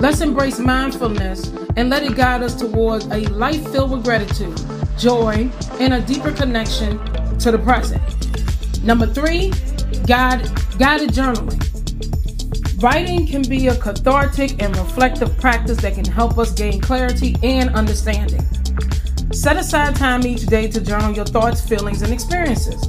Let's 0.00 0.22
embrace 0.22 0.58
mindfulness 0.58 1.48
and 1.76 1.90
let 1.90 2.02
it 2.02 2.16
guide 2.16 2.42
us 2.42 2.54
towards 2.54 3.04
a 3.08 3.26
life 3.34 3.70
filled 3.70 3.90
with 3.90 4.02
gratitude, 4.02 4.58
joy, 4.98 5.50
and 5.78 5.92
a 5.92 6.00
deeper 6.00 6.32
connection 6.32 6.98
to 7.38 7.52
the 7.52 7.58
present. 7.58 8.02
Number 8.82 9.06
three, 9.06 9.52
guide, 10.06 10.48
guided 10.78 11.10
journaling. 11.10 11.60
Writing 12.82 13.26
can 13.26 13.42
be 13.42 13.66
a 13.66 13.74
cathartic 13.76 14.62
and 14.62 14.74
reflective 14.74 15.36
practice 15.38 15.76
that 15.82 15.96
can 15.96 16.06
help 16.06 16.38
us 16.38 16.54
gain 16.54 16.80
clarity 16.80 17.36
and 17.42 17.68
understanding. 17.74 18.40
Set 19.32 19.58
aside 19.58 19.96
time 19.96 20.26
each 20.26 20.46
day 20.46 20.66
to 20.68 20.80
journal 20.80 21.12
your 21.12 21.26
thoughts, 21.26 21.60
feelings, 21.60 22.00
and 22.00 22.10
experiences. 22.10 22.88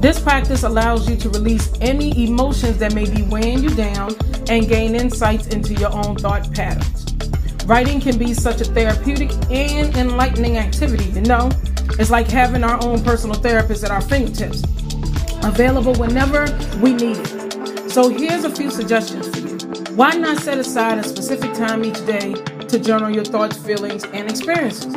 This 0.00 0.18
practice 0.18 0.64
allows 0.64 1.08
you 1.08 1.14
to 1.18 1.28
release 1.28 1.70
any 1.80 2.26
emotions 2.26 2.78
that 2.78 2.94
may 2.94 3.08
be 3.08 3.22
weighing 3.22 3.62
you 3.62 3.70
down 3.70 4.10
and 4.48 4.68
gain 4.68 4.94
insights 4.94 5.46
into 5.48 5.74
your 5.74 5.92
own 5.92 6.16
thought 6.16 6.52
patterns. 6.52 7.06
Writing 7.66 8.00
can 8.00 8.18
be 8.18 8.34
such 8.34 8.60
a 8.60 8.64
therapeutic 8.64 9.30
and 9.50 9.96
enlightening 9.96 10.58
activity, 10.58 11.04
you 11.04 11.20
know? 11.22 11.50
It's 11.98 12.10
like 12.10 12.28
having 12.28 12.64
our 12.64 12.82
own 12.84 13.02
personal 13.02 13.36
therapist 13.36 13.84
at 13.84 13.90
our 13.90 14.00
fingertips, 14.00 14.62
available 15.44 15.94
whenever 15.94 16.46
we 16.80 16.94
need 16.94 17.18
it. 17.18 17.90
So 17.90 18.08
here's 18.08 18.44
a 18.44 18.50
few 18.50 18.70
suggestions 18.70 19.28
for 19.28 19.38
you. 19.38 19.94
Why 19.94 20.12
not 20.12 20.38
set 20.38 20.58
aside 20.58 20.98
a 20.98 21.04
specific 21.04 21.52
time 21.54 21.84
each 21.84 22.04
day 22.06 22.32
to 22.32 22.78
journal 22.78 23.10
your 23.10 23.24
thoughts, 23.24 23.56
feelings, 23.58 24.04
and 24.04 24.30
experiences? 24.30 24.94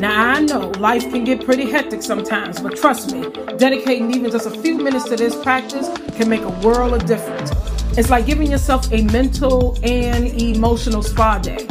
Now, 0.00 0.32
I 0.32 0.40
know 0.40 0.70
life 0.80 1.02
can 1.04 1.22
get 1.22 1.44
pretty 1.44 1.70
hectic 1.70 2.02
sometimes, 2.02 2.60
but 2.60 2.76
trust 2.76 3.12
me, 3.12 3.30
dedicating 3.56 4.12
even 4.12 4.32
just 4.32 4.46
a 4.46 4.50
few 4.50 4.76
minutes 4.78 5.04
to 5.04 5.16
this 5.16 5.40
practice 5.44 5.88
can 6.16 6.28
make 6.28 6.42
a 6.42 6.50
world 6.66 6.94
of 6.94 7.06
difference. 7.06 7.52
It's 7.94 8.08
like 8.08 8.24
giving 8.24 8.50
yourself 8.50 8.90
a 8.90 9.02
mental 9.02 9.78
and 9.82 10.26
emotional 10.40 11.02
spa 11.02 11.38
day. 11.38 11.66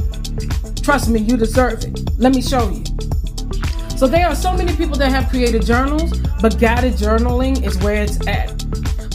Trust 0.84 1.10
me, 1.10 1.20
you 1.20 1.36
deserve 1.36 1.84
it. 1.84 2.00
Let 2.20 2.36
me 2.36 2.44
show 2.44 2.70
you. 2.70 2.84
So, 3.98 4.08
there 4.08 4.28
are 4.28 4.36
so 4.36 4.54
many 4.54 4.76
people 4.76 4.96
that 4.98 5.12
have 5.12 5.30
created 5.30 5.66
journals, 5.66 6.20
but 6.40 6.60
guided 6.60 6.94
journaling 6.94 7.64
is 7.66 7.76
where 7.80 8.04
it's 8.04 8.20
at. 8.28 8.64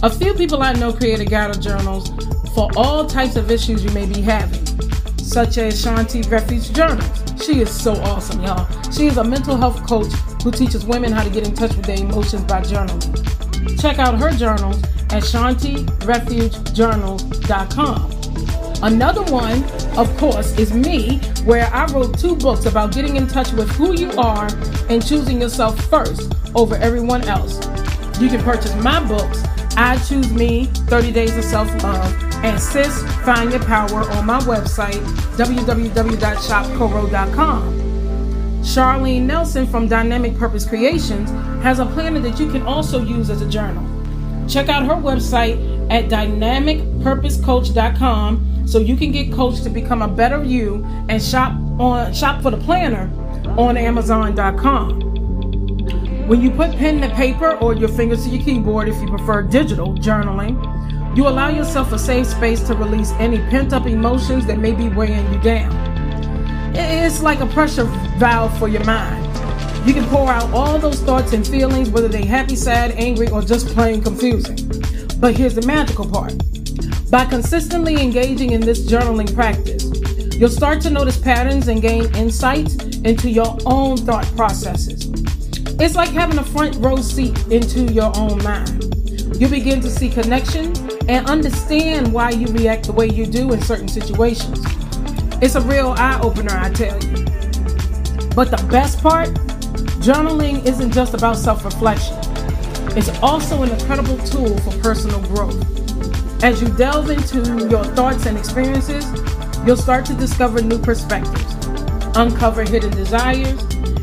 A 0.02 0.10
few 0.10 0.34
people 0.34 0.62
I 0.62 0.72
know 0.72 0.92
created 0.92 1.30
guided 1.30 1.62
journals 1.62 2.08
for 2.56 2.70
all 2.76 3.06
types 3.06 3.36
of 3.36 3.52
issues 3.52 3.84
you 3.84 3.90
may 3.90 4.06
be 4.06 4.20
having, 4.20 4.64
such 5.18 5.58
as 5.58 5.80
Shanti 5.84 6.28
Refuge 6.28 6.72
Journals. 6.72 7.22
She 7.44 7.60
is 7.60 7.70
so 7.70 7.92
awesome, 8.02 8.42
y'all. 8.42 8.66
She 8.90 9.06
is 9.06 9.16
a 9.16 9.24
mental 9.24 9.56
health 9.56 9.86
coach 9.86 10.12
who 10.42 10.50
teaches 10.50 10.84
women 10.84 11.12
how 11.12 11.22
to 11.22 11.30
get 11.30 11.46
in 11.46 11.54
touch 11.54 11.76
with 11.76 11.86
their 11.86 12.00
emotions 12.00 12.42
by 12.44 12.62
journaling. 12.62 13.80
Check 13.80 14.00
out 14.00 14.18
her 14.18 14.32
journals 14.32 14.82
at. 15.10 15.22
Another 18.82 19.22
one, 19.32 19.64
of 19.96 20.16
course, 20.18 20.58
is 20.58 20.72
me, 20.72 21.18
where 21.44 21.66
I 21.72 21.86
wrote 21.92 22.18
two 22.18 22.36
books 22.36 22.66
about 22.66 22.92
getting 22.92 23.16
in 23.16 23.26
touch 23.26 23.52
with 23.52 23.70
who 23.70 23.98
you 23.98 24.12
are 24.12 24.48
and 24.90 25.04
choosing 25.04 25.40
yourself 25.40 25.82
first 25.86 26.34
over 26.54 26.76
everyone 26.76 27.24
else. 27.24 27.56
You 28.20 28.28
can 28.28 28.42
purchase 28.42 28.74
my 28.76 29.02
books 29.06 29.42
I 29.78 29.98
Choose 29.98 30.32
Me 30.32 30.64
30 30.88 31.12
Days 31.12 31.36
of 31.36 31.44
Self 31.44 31.68
Love, 31.82 32.10
and 32.42 32.58
Sis 32.58 33.02
Find 33.24 33.50
Your 33.50 33.62
Power 33.64 34.10
on 34.10 34.24
my 34.24 34.38
website, 34.40 35.02
www.shopcoro.com. 35.36 37.82
Charlene 38.62 39.22
Nelson 39.22 39.66
from 39.66 39.86
Dynamic 39.86 40.34
Purpose 40.36 40.66
Creations 40.66 41.28
has 41.62 41.78
a 41.78 41.84
planner 41.86 42.20
that 42.20 42.40
you 42.40 42.50
can 42.50 42.62
also 42.62 43.04
use 43.04 43.28
as 43.28 43.42
a 43.42 43.48
journal. 43.48 43.84
Check 44.48 44.68
out 44.68 44.86
her 44.86 44.94
website 44.94 45.56
at 45.90 46.08
dynamicpurposecoach.com 46.08 48.66
so 48.66 48.78
you 48.78 48.96
can 48.96 49.12
get 49.12 49.30
coached 49.32 49.62
to 49.64 49.70
become 49.70 50.02
a 50.02 50.08
better 50.08 50.42
you 50.42 50.84
and 51.08 51.22
shop 51.22 51.52
on 51.78 52.12
shop 52.12 52.42
for 52.42 52.50
the 52.50 52.58
planner 52.58 53.10
on 53.56 53.76
amazon.com. 53.76 55.02
When 56.28 56.42
you 56.42 56.50
put 56.50 56.72
pen 56.72 57.00
to 57.02 57.08
paper 57.14 57.56
or 57.58 57.74
your 57.74 57.88
fingers 57.88 58.24
to 58.24 58.30
your 58.30 58.44
keyboard, 58.44 58.88
if 58.88 59.00
you 59.00 59.06
prefer 59.06 59.42
digital 59.42 59.94
journaling, 59.94 61.16
you 61.16 61.28
allow 61.28 61.48
yourself 61.48 61.92
a 61.92 61.98
safe 61.98 62.26
space 62.26 62.60
to 62.64 62.74
release 62.74 63.12
any 63.12 63.38
pent 63.48 63.72
up 63.72 63.86
emotions 63.86 64.44
that 64.46 64.58
may 64.58 64.72
be 64.72 64.88
weighing 64.88 65.32
you 65.32 65.40
down. 65.40 65.72
It's 66.74 67.22
like 67.22 67.40
a 67.40 67.46
pressure 67.46 67.84
valve 68.18 68.58
for 68.58 68.68
your 68.68 68.84
mind. 68.84 69.25
You 69.86 69.94
can 69.94 70.04
pour 70.06 70.28
out 70.28 70.52
all 70.52 70.78
those 70.78 71.00
thoughts 71.00 71.32
and 71.32 71.46
feelings, 71.46 71.90
whether 71.90 72.08
they're 72.08 72.26
happy, 72.26 72.56
sad, 72.56 72.90
angry, 72.92 73.28
or 73.28 73.40
just 73.40 73.68
plain 73.68 74.02
confusing. 74.02 74.56
But 75.20 75.36
here's 75.36 75.54
the 75.54 75.62
magical 75.64 76.10
part 76.10 76.34
by 77.10 77.24
consistently 77.24 78.02
engaging 78.02 78.50
in 78.50 78.60
this 78.60 78.84
journaling 78.90 79.32
practice, 79.32 79.84
you'll 80.36 80.50
start 80.50 80.80
to 80.80 80.90
notice 80.90 81.16
patterns 81.16 81.68
and 81.68 81.80
gain 81.80 82.12
insights 82.16 82.74
into 83.04 83.30
your 83.30 83.56
own 83.64 83.96
thought 83.96 84.26
processes. 84.34 85.08
It's 85.78 85.94
like 85.94 86.08
having 86.08 86.38
a 86.38 86.44
front 86.44 86.74
row 86.76 86.96
seat 86.96 87.38
into 87.46 87.84
your 87.92 88.10
own 88.16 88.42
mind. 88.42 88.92
You 89.40 89.46
begin 89.46 89.80
to 89.82 89.90
see 89.90 90.10
connections 90.10 90.80
and 91.08 91.26
understand 91.28 92.12
why 92.12 92.30
you 92.30 92.48
react 92.48 92.86
the 92.86 92.92
way 92.92 93.08
you 93.08 93.24
do 93.24 93.52
in 93.52 93.62
certain 93.62 93.88
situations. 93.88 94.64
It's 95.40 95.54
a 95.54 95.60
real 95.60 95.94
eye 95.96 96.18
opener, 96.20 96.58
I 96.58 96.70
tell 96.70 96.98
you. 97.04 97.24
But 98.34 98.50
the 98.50 98.66
best 98.68 99.00
part 99.00 99.28
journaling 100.00 100.64
isn't 100.64 100.92
just 100.92 101.14
about 101.14 101.36
self 101.36 101.64
reflection, 101.64 102.16
it's 102.96 103.10
also 103.20 103.62
an 103.62 103.70
incredible 103.70 104.18
tool 104.18 104.56
for 104.58 104.70
personal 104.78 105.20
growth. 105.28 105.54
As 106.42 106.60
you 106.60 106.68
delve 106.76 107.10
into 107.10 107.68
your 107.68 107.84
thoughts 107.84 108.26
and 108.26 108.38
experiences, 108.38 109.04
you'll 109.66 109.76
start 109.76 110.04
to 110.06 110.14
discover 110.14 110.62
new 110.62 110.78
perspectives, 110.78 111.54
uncover 112.16 112.62
hidden 112.62 112.90
desires, 112.90 113.60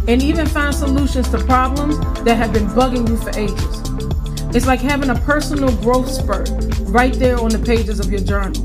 and 0.07 0.21
even 0.21 0.45
find 0.45 0.75
solutions 0.75 1.29
to 1.29 1.37
problems 1.45 1.97
that 2.23 2.35
have 2.35 2.51
been 2.53 2.67
bugging 2.69 3.07
you 3.07 3.17
for 3.17 3.29
ages. 3.39 4.55
It's 4.55 4.67
like 4.67 4.79
having 4.81 5.09
a 5.09 5.15
personal 5.21 5.75
growth 5.77 6.09
spurt 6.09 6.49
right 6.81 7.13
there 7.13 7.39
on 7.39 7.49
the 7.49 7.59
pages 7.59 7.99
of 7.99 8.11
your 8.11 8.21
journal. 8.21 8.61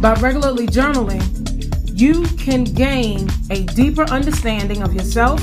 By 0.00 0.14
regularly 0.20 0.66
journaling, 0.66 1.22
you 1.98 2.24
can 2.36 2.64
gain 2.64 3.30
a 3.50 3.62
deeper 3.64 4.02
understanding 4.10 4.82
of 4.82 4.92
yourself 4.92 5.40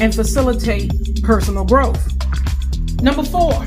and 0.00 0.14
facilitate 0.14 1.22
personal 1.22 1.64
growth. 1.64 2.02
Number 3.02 3.22
four, 3.22 3.66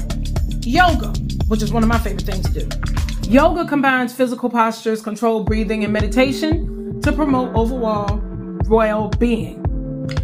yoga, 0.62 1.10
which 1.48 1.62
is 1.62 1.72
one 1.72 1.84
of 1.84 1.90
my 1.90 2.00
favorite 2.00 2.26
things 2.26 2.50
to 2.52 2.66
do. 2.66 3.30
Yoga 3.30 3.66
combines 3.66 4.14
physical 4.14 4.50
postures, 4.50 5.02
controlled 5.02 5.46
breathing, 5.46 5.84
and 5.84 5.94
meditation 5.94 7.02
to 7.02 7.12
promote 7.12 7.56
overall 7.56 8.22
well 8.68 9.10
being. 9.20 9.62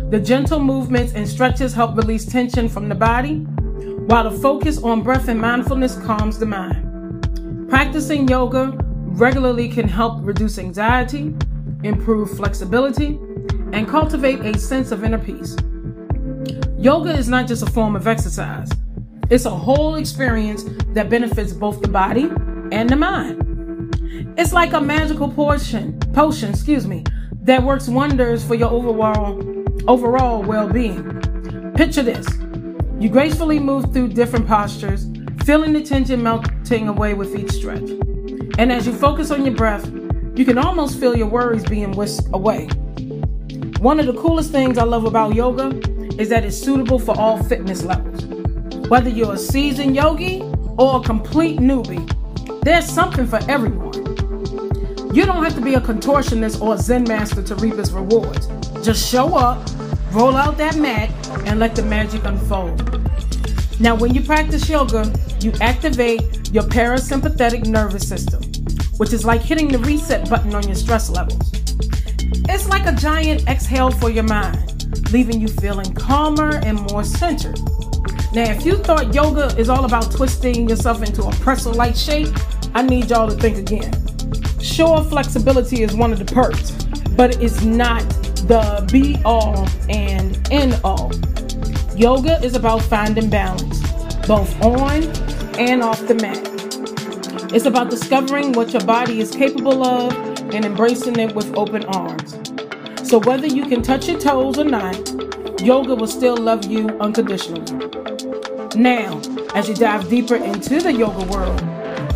The 0.10 0.20
gentle 0.20 0.60
movements 0.60 1.13
and 1.13 1.28
stretches 1.28 1.74
help 1.74 1.96
release 1.96 2.25
tension 2.25 2.68
from 2.68 2.89
the 2.89 2.96
body, 2.96 3.36
while 4.08 4.30
the 4.30 4.38
focus 4.39 4.82
on 4.82 5.04
breath 5.04 5.28
and 5.28 5.39
mindfulness 5.39 5.96
calms 6.06 6.39
the 6.39 6.46
mind. 6.46 7.70
Practicing 7.70 8.28
yoga 8.28 8.74
regularly 9.06 9.70
can 9.70 9.88
help 9.88 10.25
reduce 10.25 10.58
anxiety, 10.58 11.36
improve 11.84 12.36
flexibility, 12.36 13.20
and 13.72 13.88
cultivate 13.88 14.39
a 14.42 14.58
sense 14.58 14.92
of 14.92 15.04
inner 15.04 15.20
peace. 15.20 15.56
Yoga 16.80 17.10
is 17.10 17.28
not 17.28 17.46
just 17.46 17.62
a 17.62 17.66
form 17.66 17.98
of 17.98 18.08
exercise, 18.08 18.72
it's 19.30 19.44
a 19.44 19.50
whole 19.50 19.96
experience 19.96 20.64
that 20.94 21.10
benefits 21.10 21.52
both 21.52 21.82
the 21.82 21.90
body 21.90 22.32
and 22.72 22.90
the 22.90 22.96
mind. 22.96 23.94
It's 24.38 24.54
like 24.54 24.72
a 24.72 24.80
magical 24.80 25.30
potion, 25.30 26.00
potion, 26.14 26.52
excuse 26.52 26.88
me, 26.88 27.04
that 27.42 27.62
works 27.62 27.90
wonders 27.90 28.46
for 28.46 28.56
your 28.56 28.70
overall 28.70 29.44
overall 29.90 30.42
well 30.42 30.70
being. 30.70 31.04
Picture 31.74 32.02
this 32.02 32.26
you 32.98 33.10
gracefully 33.10 33.60
move 33.60 33.92
through 33.92 34.14
different 34.14 34.48
postures, 34.48 35.06
feeling 35.44 35.74
the 35.74 35.84
tension 35.84 36.24
melting 36.24 36.88
away 36.88 37.14
with 37.14 37.36
each 37.36 37.52
stretch. 37.52 37.90
And 38.58 38.72
as 38.72 38.88
you 38.88 38.94
focus 38.94 39.32
on 39.32 39.44
your 39.44 39.54
breath, 39.54 39.86
you 40.34 40.46
can 40.46 40.58
almost 40.58 40.98
feel 40.98 41.18
your 41.18 41.28
worries 41.28 41.66
being 41.66 41.92
whisked 41.92 42.30
away. 42.32 42.68
One 43.80 44.00
of 44.00 44.06
the 44.06 44.16
coolest 44.18 44.54
things 44.54 44.78
I 44.78 44.84
love 44.86 45.04
about 45.04 45.36
yoga 45.36 45.88
is 46.20 46.28
that 46.28 46.44
it's 46.44 46.58
suitable 46.58 47.00
for 47.00 47.18
all 47.18 47.42
fitness 47.42 47.84
levels. 47.84 48.26
Whether 48.90 49.10
you're 49.10 49.34
a 49.34 49.38
seasoned 49.38 49.96
yogi 49.96 50.42
or 50.78 51.00
a 51.00 51.04
complete 51.04 51.60
newbie, 51.60 52.06
there's 52.62 52.86
something 52.86 53.26
for 53.26 53.40
everyone. 53.50 53.94
You 55.16 55.26
don't 55.26 55.44
have 55.44 55.56
to 55.56 55.62
be 55.62 55.76
a 55.76 55.80
contortionist 55.80 56.62
or 56.62 56.76
a 56.76 56.78
Zen 56.78 57.06
master 57.06 57.42
to 57.42 57.56
reap 57.56 57.76
its 57.76 57.92
rewards. 57.92 58.48
Just 58.84 59.10
show 59.10 59.34
up, 59.36 59.66
roll 60.12 60.36
out 60.36 60.58
that 60.58 60.76
mat, 60.76 61.10
and 61.48 61.58
let 61.58 61.74
the 61.74 61.84
magic 61.84 62.26
unfold. 62.26 62.80
Now, 63.80 63.96
when 63.96 64.14
you 64.14 64.22
practice 64.22 64.68
yoga, 64.68 65.12
you 65.40 65.54
activate 65.62 66.52
your 66.52 66.64
parasympathetic 66.64 67.66
nervous 67.66 68.08
system, 68.08 68.44
which 68.98 69.14
is 69.14 69.24
like 69.24 69.42
hitting 69.42 69.70
the 69.70 69.80
reset 69.80 70.30
button 70.30 70.54
on 70.54 70.64
your 70.64 70.76
stress 70.76 71.10
levels. 71.10 71.50
It's 72.50 72.68
like 72.68 72.86
a 72.86 72.94
giant 72.94 73.48
exhale 73.48 73.90
for 73.90 74.10
your 74.10 74.26
mind, 74.26 74.69
leaving 75.12 75.42
you 75.42 75.48
feeling 75.48 75.94
calmer 75.94 76.56
and 76.63 76.80
more 76.92 77.04
centered. 77.04 77.60
Now, 78.34 78.51
if 78.51 78.66
you 78.66 78.78
thought 78.78 79.13
yoga 79.13 79.48
is 79.58 79.70
all 79.70 79.86
about 79.86 80.12
twisting 80.12 80.70
yourself 80.70 81.01
into 81.01 81.24
a 81.24 81.32
pretzel 81.38 81.74
like 81.74 81.96
shape, 81.96 82.30
I 82.75 82.84
need 82.84 83.10
y'all 83.10 83.28
to 83.28 83.36
think 83.36 83.58
again. 83.58 83.92
Sure, 84.60 85.04
flexibility 85.04 85.82
is 85.82 85.96
one 85.96 86.12
of 86.12 86.20
the 86.20 86.25
perks, 86.25 86.72
but 87.16 87.42
it's 87.42 87.63
not 87.63 88.01
the 88.48 88.88
be 88.92 89.20
all 89.25 89.68
and 89.89 90.38
end 90.51 90.80
all. 90.84 91.12
Yoga 91.96 92.39
is 92.44 92.56
about 92.56 92.82
finding 92.84 93.30
balance, 93.30 93.82
both 94.28 94.62
on 94.63 95.04
and 95.60 95.82
off 95.82 96.08
the 96.08 96.16
mat. 96.16 96.46
It's 97.51 97.66
about 97.66 97.89
discovering 97.89 98.54
what 98.54 98.72
your 98.74 98.84
body 98.86 99.20
is 99.20 99.32
capable 99.32 99.84
of 99.84 100.13
and 100.54 100.63
embracing 100.63 101.18
it 101.20 101.34
with 101.34 101.58
open 101.58 101.84
arms. 101.86 102.49
So, 103.10 103.18
whether 103.18 103.48
you 103.48 103.66
can 103.66 103.82
touch 103.82 104.08
your 104.08 104.20
toes 104.20 104.60
or 104.60 104.66
not, 104.66 104.96
yoga 105.63 105.96
will 105.96 106.06
still 106.06 106.38
love 106.38 106.66
you 106.66 106.89
unconditionally. 107.00 107.66
Now, 108.75 109.20
as 109.56 109.68
you 109.68 109.74
dive 109.74 110.08
deeper 110.08 110.36
into 110.36 110.80
the 110.80 110.94
yoga 110.94 111.25
world, 111.25 111.60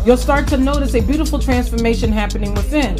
you'll 0.06 0.16
start 0.16 0.46
to 0.50 0.56
notice 0.56 0.94
a 0.94 1.00
beautiful 1.00 1.40
transformation 1.40 2.12
happening 2.12 2.54
within. 2.54 2.94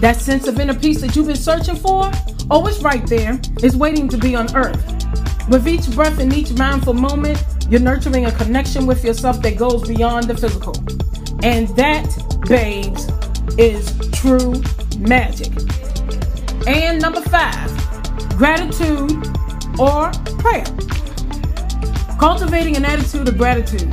That 0.00 0.16
sense 0.16 0.48
of 0.48 0.58
inner 0.58 0.74
peace 0.74 1.00
that 1.00 1.14
you've 1.14 1.28
been 1.28 1.36
searching 1.36 1.76
for, 1.76 2.10
oh, 2.50 2.66
it's 2.66 2.82
right 2.82 3.06
there. 3.06 3.40
It's 3.62 3.76
waiting 3.76 4.08
to 4.08 4.18
be 4.18 4.34
unearthed. 4.34 5.06
With 5.48 5.68
each 5.68 5.88
breath 5.92 6.18
and 6.18 6.32
each 6.32 6.50
mindful 6.54 6.94
moment, 6.94 7.40
you're 7.70 7.78
nurturing 7.78 8.26
a 8.26 8.32
connection 8.32 8.84
with 8.84 9.04
yourself 9.04 9.42
that 9.42 9.56
goes 9.56 9.86
beyond 9.86 10.24
the 10.24 10.36
physical. 10.36 10.74
And 11.44 11.68
that, 11.76 12.08
babes, 12.48 13.06
is 13.56 13.96
true 14.10 14.60
magic. 14.98 15.52
And 16.66 17.00
number 17.00 17.20
five, 17.22 17.70
gratitude 18.36 19.12
or 19.78 20.10
prayer. 20.38 20.64
Cultivating 22.18 22.76
an 22.76 22.84
attitude 22.84 23.28
of 23.28 23.38
gratitude 23.38 23.92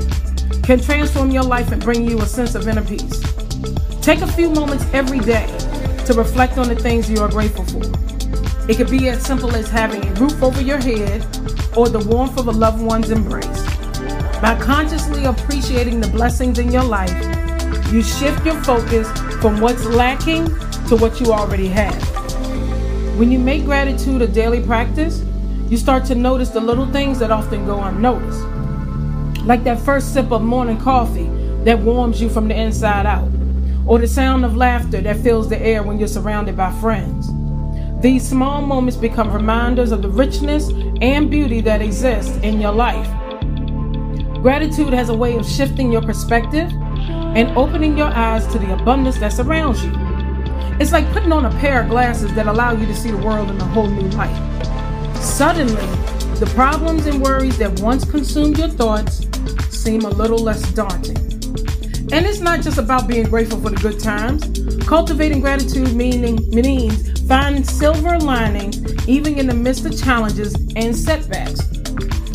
can 0.64 0.80
transform 0.80 1.32
your 1.32 1.44
life 1.44 1.72
and 1.72 1.82
bring 1.82 2.10
you 2.10 2.20
a 2.20 2.26
sense 2.26 2.56
of 2.56 2.68
inner 2.68 2.84
peace. 2.84 3.22
Take 4.02 4.22
a 4.22 4.28
few 4.28 4.50
moments 4.50 4.86
every 4.94 5.20
day 5.20 5.46
to 6.06 6.14
reflect 6.14 6.58
on 6.58 6.68
the 6.68 6.76
things 6.76 7.10
you 7.10 7.20
are 7.22 7.30
grateful 7.30 7.66
for. 7.66 7.84
It 8.70 8.78
could 8.78 8.90
be 8.90 9.10
as 9.10 9.24
simple 9.24 9.56
as 9.56 9.70
having 9.70 10.06
a 10.06 10.14
roof 10.14 10.42
over 10.42 10.62
your 10.62 10.80
head 10.80 11.24
or 11.78 11.90
the 11.90 12.00
warmth 12.00 12.38
of 12.38 12.48
a 12.48 12.52
loved 12.52 12.82
one's 12.82 13.12
embrace. 13.12 13.64
By 14.42 14.58
consciously 14.62 15.26
appreciating 15.26 16.02
the 16.02 16.08
blessings 16.08 16.60
in 16.60 16.72
your 16.72 16.84
life, 16.84 17.14
you 17.92 18.02
shift 18.02 18.46
your 18.46 18.62
focus 18.64 19.08
from 19.42 19.60
what's 19.62 19.86
lacking 19.86 20.46
to 20.88 20.96
what 20.96 21.20
you 21.20 21.32
already 21.32 21.68
have. 21.68 22.05
When 23.16 23.32
you 23.32 23.40
make 23.40 23.64
gratitude 23.64 24.22
a 24.22 24.28
daily 24.28 24.62
practice, 24.62 25.24
you 25.70 25.78
start 25.78 26.04
to 26.08 26.16
notice 26.16 26.50
the 26.50 26.60
little 26.60 26.86
things 26.92 27.18
that 27.20 27.32
often 27.32 27.66
go 27.66 27.82
unnoticed. 27.82 28.46
Like 29.46 29.64
that 29.64 29.80
first 29.80 30.14
sip 30.14 30.34
of 30.34 30.42
morning 30.42 30.78
coffee 30.78 31.30
that 31.64 31.80
warms 31.80 32.20
you 32.20 32.28
from 32.28 32.50
the 32.50 32.60
inside 32.60 33.06
out, 33.06 33.32
or 33.88 34.00
the 34.00 34.08
sound 34.08 34.44
of 34.44 34.58
laughter 34.58 35.00
that 35.00 35.16
fills 35.22 35.48
the 35.48 35.58
air 35.62 35.82
when 35.82 35.98
you're 35.98 36.10
surrounded 36.10 36.58
by 36.58 36.74
friends. 36.82 37.32
These 38.02 38.28
small 38.28 38.62
moments 38.62 38.98
become 38.98 39.32
reminders 39.32 39.94
of 39.94 40.02
the 40.02 40.10
richness 40.10 40.68
and 41.00 41.32
beauty 41.32 41.62
that 41.62 41.82
exists 41.82 42.36
in 42.44 42.60
your 42.60 42.74
life. 42.74 43.08
Gratitude 44.42 44.92
has 44.92 45.08
a 45.08 45.16
way 45.16 45.38
of 45.38 45.48
shifting 45.48 45.90
your 45.90 46.02
perspective 46.02 46.70
and 47.34 47.50
opening 47.58 47.98
your 47.98 48.10
eyes 48.10 48.46
to 48.48 48.60
the 48.60 48.74
abundance 48.74 49.20
that 49.20 49.32
surrounds 49.32 49.86
you. 49.86 50.05
It's 50.78 50.92
like 50.92 51.10
putting 51.14 51.32
on 51.32 51.46
a 51.46 51.52
pair 51.60 51.82
of 51.82 51.90
glasses 51.90 52.34
that 52.34 52.48
allow 52.48 52.74
you 52.74 52.86
to 52.86 52.94
see 52.94 53.10
the 53.10 53.18
world 53.18 53.50
in 53.50 53.58
a 53.62 53.66
whole 53.66 53.88
new 53.88 54.10
light. 54.10 54.36
Suddenly, 55.16 55.86
the 56.40 56.52
problems 56.54 57.06
and 57.06 57.22
worries 57.22 57.58
that 57.60 57.80
once 57.80 58.04
consumed 58.04 58.58
your 58.58 58.68
thoughts 58.68 59.26
seem 59.70 60.02
a 60.02 60.10
little 60.10 60.38
less 60.38 60.62
daunting. 60.74 61.16
And 62.12 62.26
it's 62.26 62.40
not 62.40 62.62
just 62.62 62.78
about 62.78 63.08
being 63.08 63.24
grateful 63.24 63.62
for 63.62 63.70
the 63.70 63.78
good 63.78 64.02
times. 64.02 64.44
Cultivating 64.86 65.40
gratitude 65.40 65.94
meaning, 65.96 66.36
means 66.50 67.22
finding 67.26 67.64
silver 67.64 68.20
linings 68.20 69.08
even 69.08 69.40
in 69.40 69.48
the 69.48 69.54
midst 69.54 69.86
of 69.86 69.98
challenges 69.98 70.56
and 70.76 70.94
setbacks. 70.94 71.62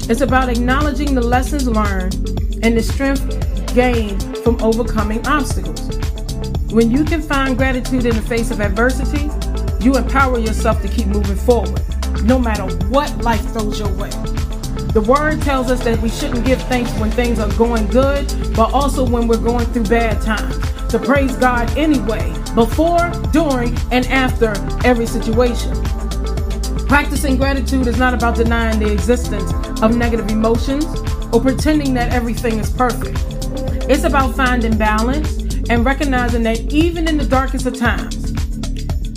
It's 0.08 0.22
about 0.22 0.48
acknowledging 0.48 1.14
the 1.14 1.20
lessons 1.20 1.68
learned 1.68 2.14
and 2.62 2.74
the 2.74 2.82
strength 2.82 3.74
gained 3.74 4.38
from 4.38 4.60
overcoming 4.62 5.26
obstacles. 5.26 5.88
When 6.70 6.88
you 6.88 7.04
can 7.04 7.20
find 7.20 7.58
gratitude 7.58 8.06
in 8.06 8.14
the 8.14 8.22
face 8.22 8.52
of 8.52 8.60
adversity, 8.60 9.28
you 9.84 9.96
empower 9.96 10.38
yourself 10.38 10.80
to 10.82 10.88
keep 10.88 11.08
moving 11.08 11.36
forward 11.36 11.82
no 12.22 12.38
matter 12.38 12.62
what 12.86 13.12
life 13.24 13.44
throws 13.52 13.80
your 13.80 13.92
way. 13.94 14.10
The 14.92 15.04
word 15.04 15.42
tells 15.42 15.68
us 15.68 15.82
that 15.82 16.00
we 16.00 16.08
shouldn't 16.08 16.46
give 16.46 16.62
thanks 16.62 16.92
when 17.00 17.10
things 17.10 17.40
are 17.40 17.52
going 17.54 17.88
good, 17.88 18.32
but 18.54 18.72
also 18.72 19.04
when 19.04 19.26
we're 19.26 19.42
going 19.42 19.66
through 19.66 19.86
bad 19.86 20.22
times. 20.22 20.56
To 20.90 21.00
praise 21.00 21.34
God 21.36 21.76
anyway, 21.76 22.32
before, 22.54 23.10
during, 23.32 23.76
and 23.90 24.06
after 24.06 24.52
every 24.84 25.06
situation. 25.06 25.72
Practicing 26.86 27.36
gratitude 27.36 27.88
is 27.88 27.98
not 27.98 28.14
about 28.14 28.36
denying 28.36 28.78
the 28.78 28.92
existence 28.92 29.52
of 29.82 29.96
negative 29.96 30.28
emotions 30.28 30.84
or 31.32 31.40
pretending 31.40 31.94
that 31.94 32.12
everything 32.12 32.60
is 32.60 32.70
perfect. 32.70 33.18
It's 33.90 34.04
about 34.04 34.36
finding 34.36 34.78
balance 34.78 35.39
and 35.70 35.84
recognizing 35.84 36.42
that 36.42 36.72
even 36.72 37.06
in 37.06 37.16
the 37.16 37.24
darkest 37.24 37.64
of 37.64 37.78
times, 37.78 38.34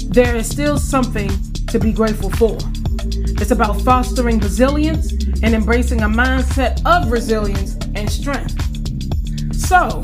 there 0.10 0.36
is 0.36 0.48
still 0.48 0.78
something 0.78 1.30
to 1.66 1.80
be 1.80 1.92
grateful 1.92 2.30
for. 2.30 2.56
It's 3.42 3.50
about 3.50 3.82
fostering 3.82 4.38
resilience 4.38 5.12
and 5.42 5.56
embracing 5.56 6.04
a 6.04 6.08
mindset 6.08 6.80
of 6.86 7.12
resilience 7.12 7.76
and 7.96 8.08
strength. 8.08 8.54
So, 9.56 10.00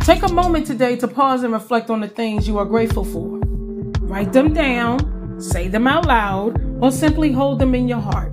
take 0.00 0.24
a 0.24 0.32
moment 0.32 0.66
today 0.66 0.96
to 0.96 1.06
pause 1.06 1.44
and 1.44 1.52
reflect 1.52 1.88
on 1.88 2.00
the 2.00 2.08
things 2.08 2.48
you 2.48 2.58
are 2.58 2.64
grateful 2.64 3.04
for. 3.04 3.38
Write 4.00 4.32
them 4.32 4.52
down, 4.52 5.40
say 5.40 5.68
them 5.68 5.86
out 5.86 6.04
loud, 6.04 6.60
or 6.82 6.90
simply 6.90 7.30
hold 7.30 7.60
them 7.60 7.76
in 7.76 7.86
your 7.86 8.00
heart. 8.00 8.32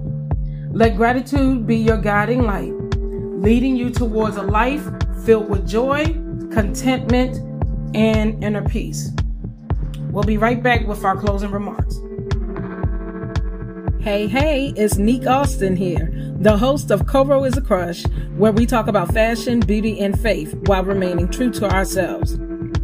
Let 0.71 0.97
gratitude 0.97 1.67
be 1.67 1.77
your 1.77 1.97
guiding 1.97 2.41
light, 2.41 2.73
leading 2.97 3.75
you 3.75 3.91
towards 3.91 4.37
a 4.37 4.41
life 4.41 4.83
filled 5.23 5.49
with 5.49 5.67
joy, 5.67 6.03
contentment, 6.53 7.37
and 7.95 8.43
inner 8.43 8.67
peace. 8.67 9.11
We'll 10.11 10.23
be 10.23 10.37
right 10.37 10.61
back 10.61 10.87
with 10.87 11.03
our 11.03 11.17
closing 11.17 11.51
remarks. 11.51 11.99
Hey, 14.01 14.27
hey, 14.27 14.73
it's 14.75 14.97
Neek 14.97 15.25
Austin 15.25 15.75
here, 15.75 16.11
the 16.39 16.57
host 16.57 16.91
of 16.91 17.07
Coro 17.07 17.43
is 17.45 17.57
a 17.57 17.61
Crush, 17.61 18.05
where 18.37 18.51
we 18.51 18.65
talk 18.65 18.87
about 18.87 19.13
fashion, 19.13 19.61
beauty, 19.61 19.99
and 19.99 20.19
faith 20.19 20.53
while 20.67 20.83
remaining 20.83 21.29
true 21.29 21.49
to 21.51 21.69
ourselves. 21.69 22.37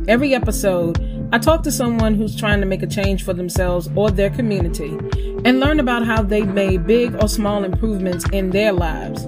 Every 0.08 0.34
episode, 0.34 0.98
I 1.32 1.38
talk 1.38 1.62
to 1.64 1.72
someone 1.72 2.16
who's 2.16 2.36
trying 2.36 2.62
to 2.62 2.66
make 2.66 2.82
a 2.82 2.88
change 2.88 3.24
for 3.24 3.34
themselves 3.34 3.90
or 3.96 4.10
their 4.10 4.30
community 4.30 4.98
and 5.46 5.60
learn 5.60 5.80
about 5.80 6.06
how 6.06 6.24
they've 6.24 6.48
made 6.48 6.88
big 6.88 7.22
or 7.22 7.28
small 7.28 7.64
improvements 7.64 8.26
in 8.32 8.50
their 8.50 8.72
lives. 8.72 9.26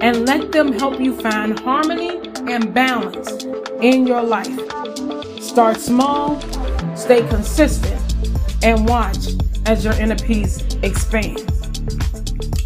and 0.01 0.25
let 0.27 0.51
them 0.51 0.73
help 0.73 0.99
you 0.99 1.15
find 1.21 1.59
harmony 1.59 2.23
and 2.51 2.73
balance 2.73 3.45
in 3.83 4.07
your 4.07 4.23
life. 4.23 4.59
Start 5.43 5.77
small, 5.77 6.41
stay 6.97 7.27
consistent, 7.29 8.01
and 8.65 8.89
watch 8.89 9.29
as 9.67 9.85
your 9.85 9.93
inner 9.95 10.17
peace 10.17 10.63
expands. 10.83 11.43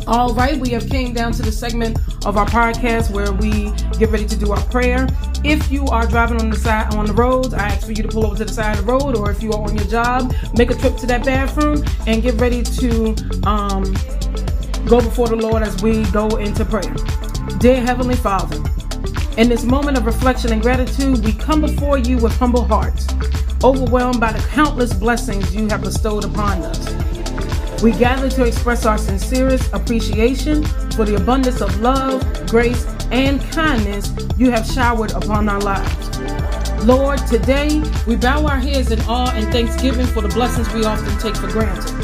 All 0.07 0.33
right, 0.35 0.57
we 0.57 0.71
have 0.71 0.89
came 0.89 1.13
down 1.13 1.33
to 1.33 1.43
the 1.43 1.51
segment 1.51 1.99
of 2.25 2.37
our 2.37 2.47
podcast 2.47 3.11
where 3.11 3.33
we 3.33 3.73
get 3.99 4.11
ready 4.11 4.27
to 4.27 4.37
do 4.37 4.53
our 4.53 4.65
prayer. 4.67 5.09
If 5.45 5.71
you 5.71 5.85
are 5.87 6.07
driving 6.07 6.41
on 6.41 6.51
the 6.51 6.57
side 6.57 6.95
on 6.95 7.07
the 7.07 7.13
roads, 7.13 7.55
I 7.55 7.69
ask 7.69 7.87
for 7.87 7.93
you 7.93 8.03
to 8.03 8.09
pull 8.09 8.27
over 8.27 8.37
to 8.37 8.45
the 8.45 8.53
side 8.53 8.79
of 8.79 8.87
the 8.87 8.93
road, 8.93 9.17
or 9.17 9.31
if 9.31 9.43
you 9.43 9.53
are 9.53 9.63
on 9.63 9.77
your 9.77 9.87
job, 9.87 10.35
make 10.57 10.71
a 10.71 10.75
trip 10.75 10.97
to 10.99 11.07
that 11.07 11.25
bathroom 11.25 11.85
and 12.07 12.23
get 12.23 12.35
ready 12.41 12.63
to 12.63 13.15
um, 13.45 13.85
go 14.87 15.01
before 15.01 15.29
the 15.29 15.37
Lord 15.37 15.63
as 15.63 15.81
we 15.83 16.05
go 16.11 16.29
into 16.37 16.65
prayer. 16.65 16.95
Dear 17.59 17.81
Heavenly 17.81 18.17
Father, 18.17 18.57
in 19.37 19.49
this 19.49 19.65
moment 19.65 19.99
of 19.99 20.07
reflection 20.07 20.53
and 20.53 20.63
gratitude, 20.63 21.25
we 21.25 21.33
come 21.33 21.61
before 21.61 21.99
you 21.99 22.19
with 22.19 22.33
humble 22.39 22.65
hearts, 22.65 23.07
overwhelmed 23.63 24.21
by 24.21 24.33
the 24.33 24.41
countless 24.49 24.95
blessings 24.95 25.55
you 25.55 25.69
have 25.69 25.83
bestowed 25.83 26.25
upon 26.25 26.63
us. 26.63 27.83
We 27.83 27.93
gather 27.93 28.31
to 28.31 28.45
express 28.45 28.87
our 28.87 28.97
sincerest 28.97 29.73
appreciation 29.75 30.65
for 30.93 31.05
the 31.05 31.17
abundance 31.17 31.61
of 31.61 31.79
love, 31.81 32.23
grace, 32.49 32.87
and 33.11 33.41
kindness 33.53 34.13
you 34.37 34.51
have 34.51 34.67
showered 34.67 35.13
upon 35.13 35.49
our 35.49 35.61
lives. 35.61 36.19
Lord, 36.85 37.19
today 37.27 37.83
we 38.07 38.17
bow 38.17 38.47
our 38.47 38.59
heads 38.59 38.91
in 38.91 39.01
awe 39.03 39.33
and 39.35 39.51
thanksgiving 39.53 40.07
for 40.07 40.21
the 40.21 40.29
blessings 40.29 40.73
we 40.73 40.85
often 40.85 41.19
take 41.19 41.37
for 41.37 41.49
granted. 41.49 41.95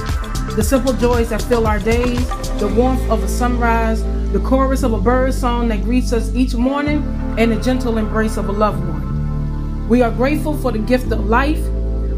The 0.57 0.63
simple 0.63 0.93
joys 0.93 1.31
that 1.31 1.43
fill 1.43 1.67
our 1.67 1.79
days, 1.79 2.29
the 2.59 2.73
warmth 2.77 3.09
of 3.11 3.23
a 3.23 3.29
sunrise, 3.29 4.03
the 4.33 4.41
chorus 4.41 4.83
of 4.83 4.93
a 4.93 5.01
bird 5.01 5.35
song 5.35 5.69
that 5.69 5.83
greets 5.83 6.13
us 6.13 6.35
each 6.35 6.55
morning, 6.55 7.03
and 7.39 7.53
the 7.53 7.61
gentle 7.61 7.99
embrace 7.99 8.37
of 8.37 8.49
a 8.49 8.53
loved 8.53 8.87
one. 8.87 9.89
We 9.89 10.03
are 10.03 10.11
grateful 10.11 10.57
for 10.57 10.73
the 10.73 10.79
gift 10.79 11.13
of 11.13 11.27
life, 11.27 11.63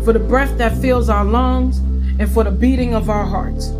for 0.04 0.12
the 0.12 0.18
breath 0.18 0.56
that 0.58 0.76
fills 0.78 1.08
our 1.08 1.24
lungs, 1.24 1.78
and 2.18 2.30
for 2.30 2.44
the 2.44 2.50
beating 2.50 2.94
of 2.94 3.10
our 3.10 3.24
hearts. 3.24 3.70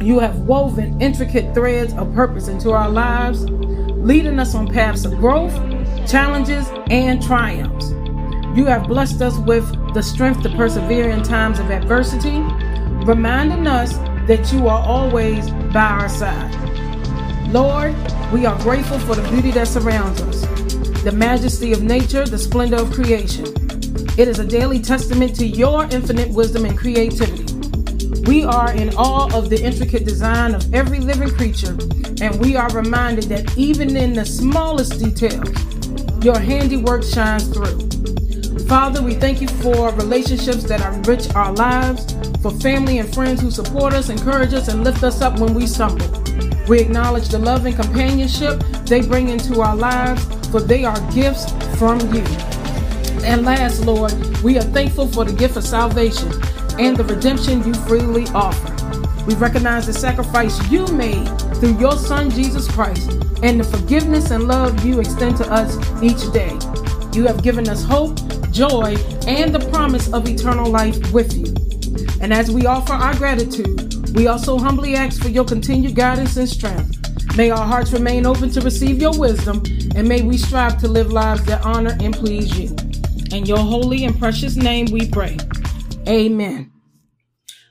You 0.00 0.18
have 0.18 0.40
woven 0.40 1.00
intricate 1.00 1.54
threads 1.54 1.92
of 1.94 2.12
purpose 2.14 2.48
into 2.48 2.70
our 2.72 2.88
lives, 2.88 3.44
leading 4.02 4.40
us 4.40 4.54
on 4.56 4.66
paths 4.66 5.04
of 5.04 5.16
growth, 5.18 5.54
challenges, 6.10 6.66
and 6.90 7.22
triumphs. 7.22 7.90
You 8.56 8.66
have 8.66 8.88
blessed 8.88 9.22
us 9.22 9.38
with 9.38 9.64
the 9.94 10.02
strength 10.02 10.42
to 10.42 10.48
persevere 10.50 11.08
in 11.10 11.22
times 11.22 11.60
of 11.60 11.70
adversity, 11.70 12.40
reminding 13.06 13.68
us 13.68 13.92
that 14.26 14.52
you 14.52 14.66
are 14.66 14.84
always 14.84 15.48
by 15.72 15.84
our 15.84 16.08
side. 16.08 16.52
Lord, 17.52 17.94
we 18.32 18.44
are 18.44 18.58
grateful 18.62 18.98
for 18.98 19.14
the 19.14 19.28
beauty 19.30 19.52
that 19.52 19.68
surrounds 19.68 20.20
us, 20.22 20.40
the 21.02 21.12
majesty 21.12 21.72
of 21.72 21.82
nature, 21.82 22.24
the 22.24 22.38
splendor 22.38 22.76
of 22.76 22.90
creation. 22.92 23.46
It 24.18 24.26
is 24.26 24.40
a 24.40 24.46
daily 24.46 24.80
testament 24.80 25.36
to 25.36 25.46
your 25.46 25.84
infinite 25.84 26.30
wisdom 26.30 26.64
and 26.64 26.76
creativity. 26.76 27.41
We 28.26 28.44
are 28.44 28.72
in 28.72 28.94
awe 28.94 29.36
of 29.36 29.50
the 29.50 29.60
intricate 29.60 30.04
design 30.04 30.54
of 30.54 30.72
every 30.72 31.00
living 31.00 31.30
creature, 31.30 31.76
and 32.20 32.38
we 32.40 32.54
are 32.54 32.70
reminded 32.70 33.24
that 33.24 33.58
even 33.58 33.96
in 33.96 34.12
the 34.12 34.24
smallest 34.24 35.00
details, 35.00 35.50
your 36.24 36.38
handiwork 36.38 37.02
shines 37.02 37.48
through. 37.48 37.88
Father, 38.68 39.02
we 39.02 39.14
thank 39.14 39.40
you 39.40 39.48
for 39.48 39.90
relationships 39.94 40.62
that 40.64 40.80
enrich 40.94 41.34
our 41.34 41.52
lives, 41.54 42.14
for 42.40 42.52
family 42.60 42.98
and 42.98 43.12
friends 43.12 43.40
who 43.40 43.50
support 43.50 43.92
us, 43.92 44.08
encourage 44.08 44.54
us, 44.54 44.68
and 44.68 44.84
lift 44.84 45.02
us 45.02 45.20
up 45.20 45.40
when 45.40 45.52
we 45.52 45.66
stumble. 45.66 46.08
We 46.68 46.78
acknowledge 46.78 47.28
the 47.28 47.40
love 47.40 47.66
and 47.66 47.74
companionship 47.74 48.60
they 48.86 49.00
bring 49.00 49.30
into 49.30 49.62
our 49.62 49.74
lives, 49.74 50.24
for 50.50 50.60
they 50.60 50.84
are 50.84 51.00
gifts 51.10 51.50
from 51.76 51.98
you. 52.14 52.22
And 53.24 53.44
last, 53.44 53.84
Lord, 53.84 54.12
we 54.44 54.58
are 54.58 54.62
thankful 54.62 55.08
for 55.08 55.24
the 55.24 55.32
gift 55.32 55.56
of 55.56 55.64
salvation 55.64 56.30
and 56.78 56.96
the 56.96 57.04
redemption 57.04 57.64
you 57.64 57.74
freely 57.86 58.26
offer. 58.28 58.72
We 59.26 59.34
recognize 59.34 59.86
the 59.86 59.92
sacrifice 59.92 60.58
you 60.70 60.86
made 60.88 61.28
through 61.56 61.78
your 61.78 61.96
Son, 61.96 62.30
Jesus 62.30 62.68
Christ, 62.68 63.10
and 63.42 63.60
the 63.60 63.64
forgiveness 63.64 64.30
and 64.30 64.44
love 64.44 64.84
you 64.84 65.00
extend 65.00 65.36
to 65.38 65.52
us 65.52 65.76
each 66.02 66.32
day. 66.32 66.58
You 67.12 67.26
have 67.26 67.42
given 67.42 67.68
us 67.68 67.84
hope, 67.84 68.18
joy, 68.50 68.96
and 69.26 69.54
the 69.54 69.68
promise 69.70 70.12
of 70.12 70.28
eternal 70.28 70.70
life 70.70 71.12
with 71.12 71.34
you. 71.34 71.46
And 72.20 72.32
as 72.32 72.50
we 72.50 72.66
offer 72.66 72.92
our 72.92 73.14
gratitude, 73.16 74.10
we 74.14 74.26
also 74.26 74.58
humbly 74.58 74.94
ask 74.94 75.22
for 75.22 75.28
your 75.28 75.44
continued 75.44 75.94
guidance 75.94 76.36
and 76.36 76.48
strength. 76.48 77.36
May 77.36 77.50
our 77.50 77.64
hearts 77.66 77.92
remain 77.92 78.26
open 78.26 78.50
to 78.50 78.60
receive 78.60 79.00
your 79.00 79.18
wisdom, 79.18 79.62
and 79.94 80.06
may 80.06 80.22
we 80.22 80.36
strive 80.36 80.78
to 80.78 80.88
live 80.88 81.12
lives 81.12 81.44
that 81.44 81.64
honor 81.64 81.96
and 82.00 82.14
please 82.14 82.58
you. 82.58 82.76
In 83.32 83.46
your 83.46 83.58
holy 83.58 84.04
and 84.04 84.18
precious 84.18 84.56
name 84.56 84.86
we 84.92 85.08
pray. 85.08 85.38
Amen. 86.08 86.72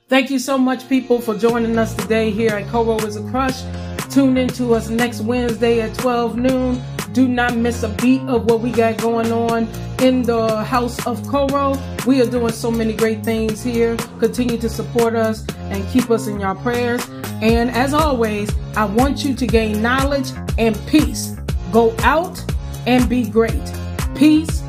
Thank 0.07 0.29
you 0.29 0.39
so 0.39 0.57
much, 0.57 0.87
people, 0.87 1.19
for 1.19 1.37
joining 1.37 1.77
us 1.77 1.93
today 1.95 2.31
here 2.31 2.51
at 2.51 2.67
Coro 2.69 2.97
is 2.99 3.15
a 3.15 3.29
Crush. 3.29 3.61
Tune 4.09 4.37
in 4.37 4.47
to 4.49 4.73
us 4.73 4.89
next 4.89 5.21
Wednesday 5.21 5.81
at 5.81 5.93
12 5.95 6.37
noon. 6.37 6.81
Do 7.13 7.27
not 7.27 7.55
miss 7.55 7.83
a 7.83 7.89
beat 7.89 8.21
of 8.21 8.45
what 8.45 8.61
we 8.61 8.71
got 8.71 8.97
going 8.97 9.31
on 9.31 9.67
in 10.01 10.21
the 10.21 10.63
house 10.63 11.05
of 11.05 11.25
Coro. 11.27 11.77
We 12.05 12.21
are 12.21 12.25
doing 12.25 12.53
so 12.53 12.71
many 12.71 12.93
great 12.93 13.23
things 13.23 13.63
here. 13.63 13.97
Continue 14.19 14.57
to 14.59 14.69
support 14.69 15.15
us 15.15 15.45
and 15.69 15.87
keep 15.89 16.09
us 16.09 16.27
in 16.27 16.39
your 16.39 16.55
prayers. 16.55 17.05
And 17.41 17.69
as 17.71 17.93
always, 17.93 18.49
I 18.75 18.85
want 18.85 19.25
you 19.25 19.33
to 19.33 19.47
gain 19.47 19.81
knowledge 19.81 20.31
and 20.57 20.77
peace. 20.87 21.35
Go 21.71 21.93
out 21.99 22.41
and 22.87 23.07
be 23.09 23.29
great. 23.29 23.61
Peace 24.15 24.61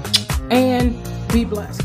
and 0.50 0.96
be 1.32 1.44
blessed. 1.44 1.82